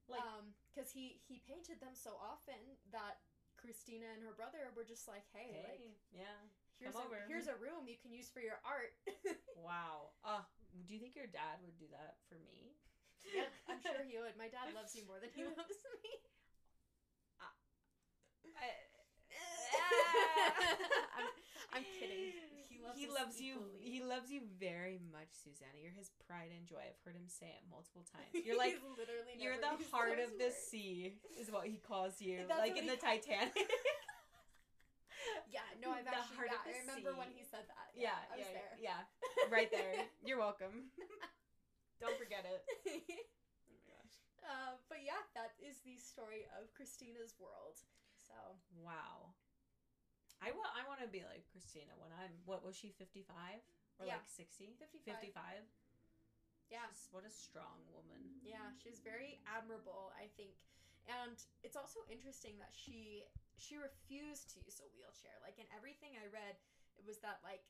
Like- 0.09 0.21
um, 0.25 0.55
because 0.73 0.91
he 0.91 1.21
he 1.29 1.39
painted 1.45 1.81
them 1.81 1.95
so 1.95 2.17
often 2.19 2.59
that 2.91 3.21
Christina 3.61 4.09
and 4.17 4.23
her 4.25 4.33
brother 4.33 4.73
were 4.75 4.85
just 4.89 5.07
like, 5.07 5.27
hey, 5.37 5.53
Hey, 5.53 5.65
like 5.67 5.83
yeah. 6.11 6.39
here's 6.81 6.95
come 6.97 7.03
a 7.03 7.07
over." 7.07 7.21
here's 7.29 7.47
a 7.47 7.55
room 7.61 7.87
you 7.87 7.99
can 8.01 8.11
use 8.13 8.29
for 8.31 8.41
your 8.41 8.59
art. 8.65 8.95
Wow. 9.61 10.17
Uh, 10.25 10.41
do 10.89 10.95
you 10.95 11.01
think 11.01 11.15
your 11.15 11.29
dad 11.29 11.61
would 11.63 11.77
do 11.79 11.85
that 11.93 12.17
for 12.33 12.41
me? 12.49 12.73
Yeah, 13.29 13.49
I'm 13.69 13.81
sure 13.83 14.01
he 14.07 14.17
would. 14.19 14.37
My 14.39 14.49
dad 14.49 14.73
loves 14.75 14.95
you 14.97 15.05
more 15.07 15.21
than 15.21 15.31
he 15.35 15.45
loves 15.59 15.81
me. 16.01 16.11
Uh, 17.41 18.67
I'm, 21.17 21.29
I'm 21.73 21.85
kidding. 21.99 22.35
He 22.69 22.77
loves 22.83 22.97
he 22.99 23.07
loves 23.07 23.37
you. 23.41 23.55
equally. 23.61 23.87
He 23.87 23.99
loves 24.03 24.29
you 24.33 24.43
very 24.59 24.99
much, 25.13 25.31
Susanna. 25.33 25.79
You're 25.79 25.95
his 25.95 26.11
pride 26.27 26.51
and 26.51 26.67
joy. 26.67 26.83
I've 26.83 26.99
heard 27.05 27.15
him 27.15 27.29
say 27.31 27.47
it 27.49 27.63
multiple 27.71 28.03
times. 28.11 28.29
You're 28.45 28.59
like 28.59 28.77
literally 28.99 29.37
you're 29.39 29.61
the 29.61 29.79
heart 29.95 30.19
of 30.19 30.35
the 30.39 30.51
words. 30.51 30.59
sea, 30.69 31.15
is 31.39 31.51
what 31.53 31.67
he 31.71 31.79
calls 31.79 32.21
you. 32.21 32.43
That's 32.49 32.59
like 32.61 32.77
in 32.77 32.87
the 32.87 32.97
Titanic. 32.99 33.55
Yeah, 35.53 35.61
no, 35.83 35.93
I've 35.93 36.05
The 36.09 36.17
actually 36.17 36.49
yeah, 36.49 36.65
I 36.65 36.81
remember 36.81 37.13
when 37.19 37.29
he 37.37 37.45
said 37.45 37.69
that. 37.69 37.93
yeah, 37.95 38.17
I 38.33 38.41
was 38.41 38.49
yeah, 38.49 38.57
there. 38.57 38.75
yeah, 38.81 39.01
right 39.53 39.71
there. 39.71 40.09
You're 40.25 40.39
welcome. 40.41 40.91
Don't 42.01 42.17
forget 42.19 42.45
it. 42.49 42.65
Oh 43.69 43.71
my 43.71 43.81
gosh. 43.87 44.15
uh, 44.43 44.73
but 44.91 44.99
yeah, 45.05 45.21
that 45.39 45.53
is 45.63 45.79
the 45.87 45.95
story 46.01 46.49
of 46.59 46.73
Christina's 46.75 47.37
world. 47.39 47.79
So 48.17 48.35
Wow. 48.83 49.37
I 50.41 50.51
wa- 50.57 50.73
I 50.73 50.83
want 50.89 51.05
to 51.05 51.09
be 51.13 51.21
like 51.23 51.45
Christina 51.53 51.93
when 52.01 52.11
I'm 52.17 52.33
what 52.49 52.65
was 52.65 52.75
she 52.75 52.91
55 52.97 53.29
or 54.01 54.07
Yeah. 54.09 54.17
like 54.17 54.27
60? 54.33 54.73
55. 54.81 55.21
55. 55.37 55.69
yeah, 56.73 56.87
She's- 56.89 57.09
what 57.13 57.25
a 57.29 57.31
strong 57.31 57.85
woman. 57.93 58.41
yeah, 58.43 58.73
she's 58.81 58.99
very 59.05 59.39
admirable, 59.45 60.13
I 60.17 60.29
think. 60.41 60.57
And 61.07 61.37
it's 61.63 61.77
also 61.77 62.01
interesting 62.09 62.57
that 62.59 62.73
she 62.75 63.25
she 63.61 63.77
refused 63.77 64.49
to 64.57 64.61
use 64.65 64.81
a 64.81 64.89
wheelchair. 64.97 65.37
Like 65.45 65.59
in 65.61 65.67
everything 65.77 66.17
I 66.17 66.27
read, 66.33 66.57
it 66.97 67.05
was 67.05 67.19
that 67.21 67.43
like 67.45 67.61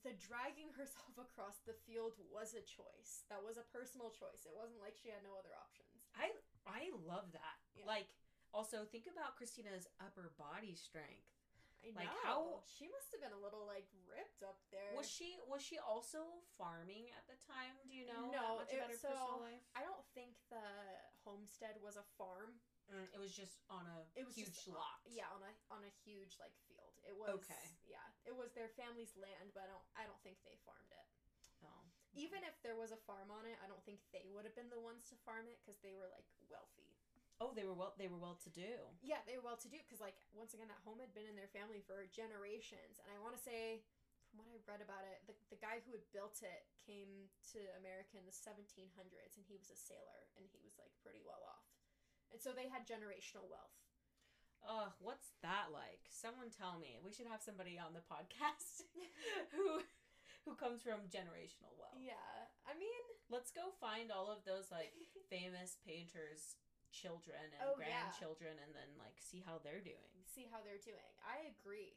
the 0.00 0.16
dragging 0.16 0.72
herself 0.72 1.12
across 1.26 1.60
the 1.68 1.76
field 1.84 2.16
was 2.32 2.56
a 2.56 2.64
choice. 2.64 3.28
That 3.28 3.44
was 3.44 3.60
a 3.60 3.66
personal 3.68 4.08
choice. 4.10 4.48
It 4.48 4.56
wasn't 4.56 4.80
like 4.80 4.96
she 4.96 5.12
had 5.12 5.20
no 5.22 5.36
other 5.36 5.52
options. 5.54 6.08
I 6.16 6.32
I 6.64 6.88
love 7.04 7.30
that. 7.36 7.56
Yeah. 7.76 7.84
Like 7.86 8.08
also 8.56 8.84
think 8.88 9.04
about 9.08 9.36
Christina's 9.36 9.88
upper 10.00 10.32
body 10.36 10.76
strength. 10.76 11.28
I 11.82 11.90
Like, 11.98 12.06
know. 12.06 12.22
how- 12.22 12.62
she 12.62 12.86
must 12.86 13.10
have 13.10 13.18
been 13.18 13.34
a 13.34 13.42
little 13.42 13.66
like 13.66 13.88
ripped 14.06 14.42
up 14.46 14.58
there. 14.70 14.94
Was 14.94 15.08
she 15.10 15.38
was 15.50 15.62
she 15.62 15.78
also 15.82 16.42
farming 16.56 17.10
at 17.18 17.26
the 17.26 17.34
time? 17.42 17.74
Do 17.82 17.90
you 17.90 18.06
know 18.06 18.30
No, 18.30 18.46
much 18.62 18.70
it- 18.70 18.78
about 18.78 18.90
her 18.90 18.96
so, 18.96 19.08
personal 19.10 19.40
life? 19.42 19.64
I 19.74 19.82
don't 19.82 20.06
think 20.14 20.38
the 20.50 20.62
homestead 21.26 21.78
was 21.82 21.96
a 21.98 22.06
farm. 22.18 22.58
Mm, 22.90 23.06
it 23.14 23.18
was 23.22 23.30
just 23.34 23.62
on 23.70 23.86
a 23.86 23.98
It 24.18 24.26
was 24.26 24.34
huge 24.34 24.52
just, 24.54 24.68
lot. 24.68 25.00
Yeah, 25.06 25.30
on 25.30 25.42
a 25.42 25.52
on 25.74 25.82
a 25.86 25.92
huge 26.06 26.38
like 26.42 26.54
field. 26.66 26.81
It 27.06 27.14
was 27.18 27.42
Okay. 27.42 27.66
Yeah, 27.86 28.04
it 28.24 28.34
was 28.34 28.54
their 28.54 28.70
family's 28.78 29.12
land, 29.18 29.52
but 29.54 29.66
I 29.66 29.68
don't 29.70 29.86
I 29.98 30.02
don't 30.06 30.20
think 30.22 30.38
they 30.46 30.58
farmed 30.62 30.90
it. 30.90 31.06
Oh. 31.66 31.82
Even 32.14 32.44
if 32.44 32.54
there 32.62 32.76
was 32.76 32.92
a 32.92 33.00
farm 33.08 33.32
on 33.32 33.48
it, 33.48 33.56
I 33.62 33.66
don't 33.66 33.82
think 33.88 34.02
they 34.12 34.28
would 34.30 34.44
have 34.44 34.54
been 34.54 34.70
the 34.70 34.80
ones 34.80 35.08
to 35.10 35.16
farm 35.24 35.48
it 35.48 35.58
because 35.62 35.80
they 35.80 35.94
were 35.96 36.10
like 36.12 36.26
wealthy. 36.50 36.94
Oh, 37.42 37.50
they 37.50 37.66
were 37.66 37.74
well. 37.74 37.94
They 37.98 38.06
were 38.06 38.20
well 38.20 38.38
to 38.46 38.50
do. 38.54 38.86
Yeah, 39.02 39.18
they 39.26 39.34
were 39.34 39.42
well 39.42 39.58
to 39.58 39.70
do 39.70 39.80
because 39.82 39.98
like 39.98 40.18
once 40.30 40.54
again 40.54 40.70
that 40.70 40.82
home 40.86 41.02
had 41.02 41.10
been 41.16 41.26
in 41.26 41.34
their 41.34 41.50
family 41.50 41.82
for 41.82 42.06
generations, 42.12 43.02
and 43.02 43.08
I 43.10 43.18
want 43.22 43.34
to 43.36 43.42
say. 43.42 43.82
From 44.32 44.48
what 44.48 44.56
I 44.56 44.64
read 44.64 44.80
about 44.80 45.04
it, 45.04 45.20
the, 45.28 45.36
the 45.52 45.60
guy 45.60 45.84
who 45.84 45.92
had 45.92 46.08
built 46.08 46.40
it 46.40 46.64
came 46.88 47.28
to 47.52 47.60
America 47.76 48.16
in 48.16 48.24
the 48.24 48.32
1700s 48.32 49.36
and 49.36 49.44
he 49.44 49.60
was 49.60 49.68
a 49.68 49.76
sailor 49.76 50.24
and 50.40 50.48
he 50.48 50.56
was 50.64 50.72
like 50.80 50.88
pretty 51.04 51.20
well 51.20 51.44
off. 51.44 51.68
And 52.32 52.40
so 52.40 52.56
they 52.56 52.64
had 52.64 52.88
generational 52.88 53.44
wealth. 53.52 53.76
Ugh, 54.62 54.94
what's 55.02 55.34
that 55.42 55.74
like? 55.74 56.06
Someone 56.10 56.50
tell 56.54 56.78
me. 56.78 56.98
We 57.02 57.10
should 57.10 57.26
have 57.26 57.42
somebody 57.42 57.76
on 57.78 57.92
the 57.94 58.04
podcast 58.06 58.86
who 59.54 59.82
who 60.46 60.54
comes 60.58 60.82
from 60.82 61.06
generational 61.10 61.74
wealth. 61.78 61.98
Yeah, 61.98 62.18
I 62.66 62.74
mean, 62.74 63.02
Let's 63.30 63.50
go 63.54 63.72
find 63.80 64.10
all 64.12 64.28
of 64.30 64.42
those 64.44 64.68
like 64.74 64.92
famous 65.32 65.78
painters' 65.86 66.58
children 66.92 67.40
and 67.56 67.62
Oh, 67.64 67.78
yeah. 67.80 68.06
grandchildren 68.10 68.58
and 68.60 68.70
then 68.76 68.90
like 69.00 69.16
see 69.22 69.40
how 69.42 69.58
they're 69.62 69.82
doing. 69.82 70.12
see 70.28 70.46
how 70.50 70.60
they're 70.62 70.82
doing. 70.82 71.10
I 71.24 71.48
agree. 71.54 71.96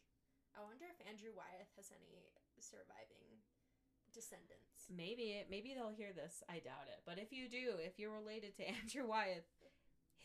I 0.55 0.63
wonder 0.63 0.87
if 0.87 0.95
Andrew 1.03 1.35
Wyeth 1.35 1.67
has 1.75 1.91
any 1.91 2.31
surviving 2.63 3.43
descendants. 4.15 4.87
Maybe 4.87 5.43
maybe 5.51 5.73
they'll 5.75 5.91
hear 5.91 6.13
this. 6.15 6.39
I 6.47 6.63
doubt 6.63 6.87
it. 6.87 7.03
But 7.05 7.19
if 7.19 7.33
you 7.35 7.49
do, 7.51 7.75
if 7.81 7.99
you're 7.99 8.13
related 8.15 8.55
to 8.57 8.63
Andrew 8.79 9.03
Wyeth, 9.09 9.49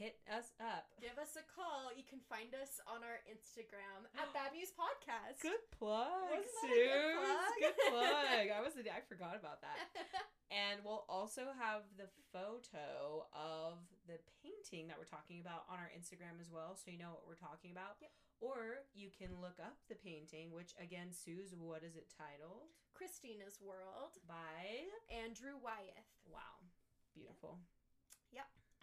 hit 0.01 0.17
us 0.33 0.57
up. 0.57 0.89
Give 0.97 1.21
us 1.21 1.37
a 1.37 1.45
call. 1.45 1.93
You 1.93 2.09
can 2.09 2.25
find 2.25 2.57
us 2.57 2.81
on 2.89 3.05
our 3.05 3.21
Instagram 3.29 4.09
at 4.17 4.33
Bad 4.37 4.57
Muse 4.57 4.73
Podcast. 4.73 5.45
Good 5.45 5.61
plug, 5.77 6.09
a 6.33 6.41
good 6.41 6.97
plug? 7.21 7.53
Good 7.61 7.79
plug. 7.93 8.45
I 8.57 8.65
was 8.65 8.81
I 8.81 9.05
forgot 9.05 9.37
about 9.37 9.61
that. 9.61 9.77
And 10.51 10.83
we'll 10.83 11.07
also 11.07 11.55
have 11.63 11.87
the 11.95 12.11
photo 12.35 13.23
of 13.31 13.79
the 14.11 14.19
painting 14.43 14.91
that 14.91 14.99
we're 14.99 15.07
talking 15.07 15.39
about 15.39 15.63
on 15.71 15.79
our 15.79 15.87
Instagram 15.95 16.43
as 16.43 16.51
well, 16.51 16.75
so 16.75 16.91
you 16.91 16.99
know 16.99 17.15
what 17.15 17.23
we're 17.23 17.39
talking 17.39 17.71
about. 17.71 18.03
Yep. 18.03 18.11
Or 18.43 18.83
you 18.91 19.15
can 19.15 19.39
look 19.39 19.63
up 19.63 19.79
the 19.87 19.95
painting, 19.95 20.51
which 20.51 20.75
again, 20.83 21.15
Suze, 21.15 21.55
what 21.55 21.87
is 21.87 21.95
it 21.95 22.11
titled? 22.11 22.75
Christina's 22.99 23.63
World. 23.63 24.19
By 24.27 24.91
Andrew 25.07 25.55
Wyeth. 25.55 26.11
Wow, 26.27 26.67
beautiful. 27.15 27.63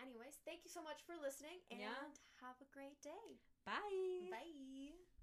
Anyways, 0.01 0.39
thank 0.45 0.63
you 0.63 0.71
so 0.71 0.81
much 0.81 1.01
for 1.05 1.15
listening 1.17 1.59
and 1.71 1.81
Yeah. 1.81 1.93
have 2.41 2.57
a 2.61 2.65
great 2.73 3.01
day. 3.01 3.39
Bye. 3.65 4.29
Bye. 4.29 5.16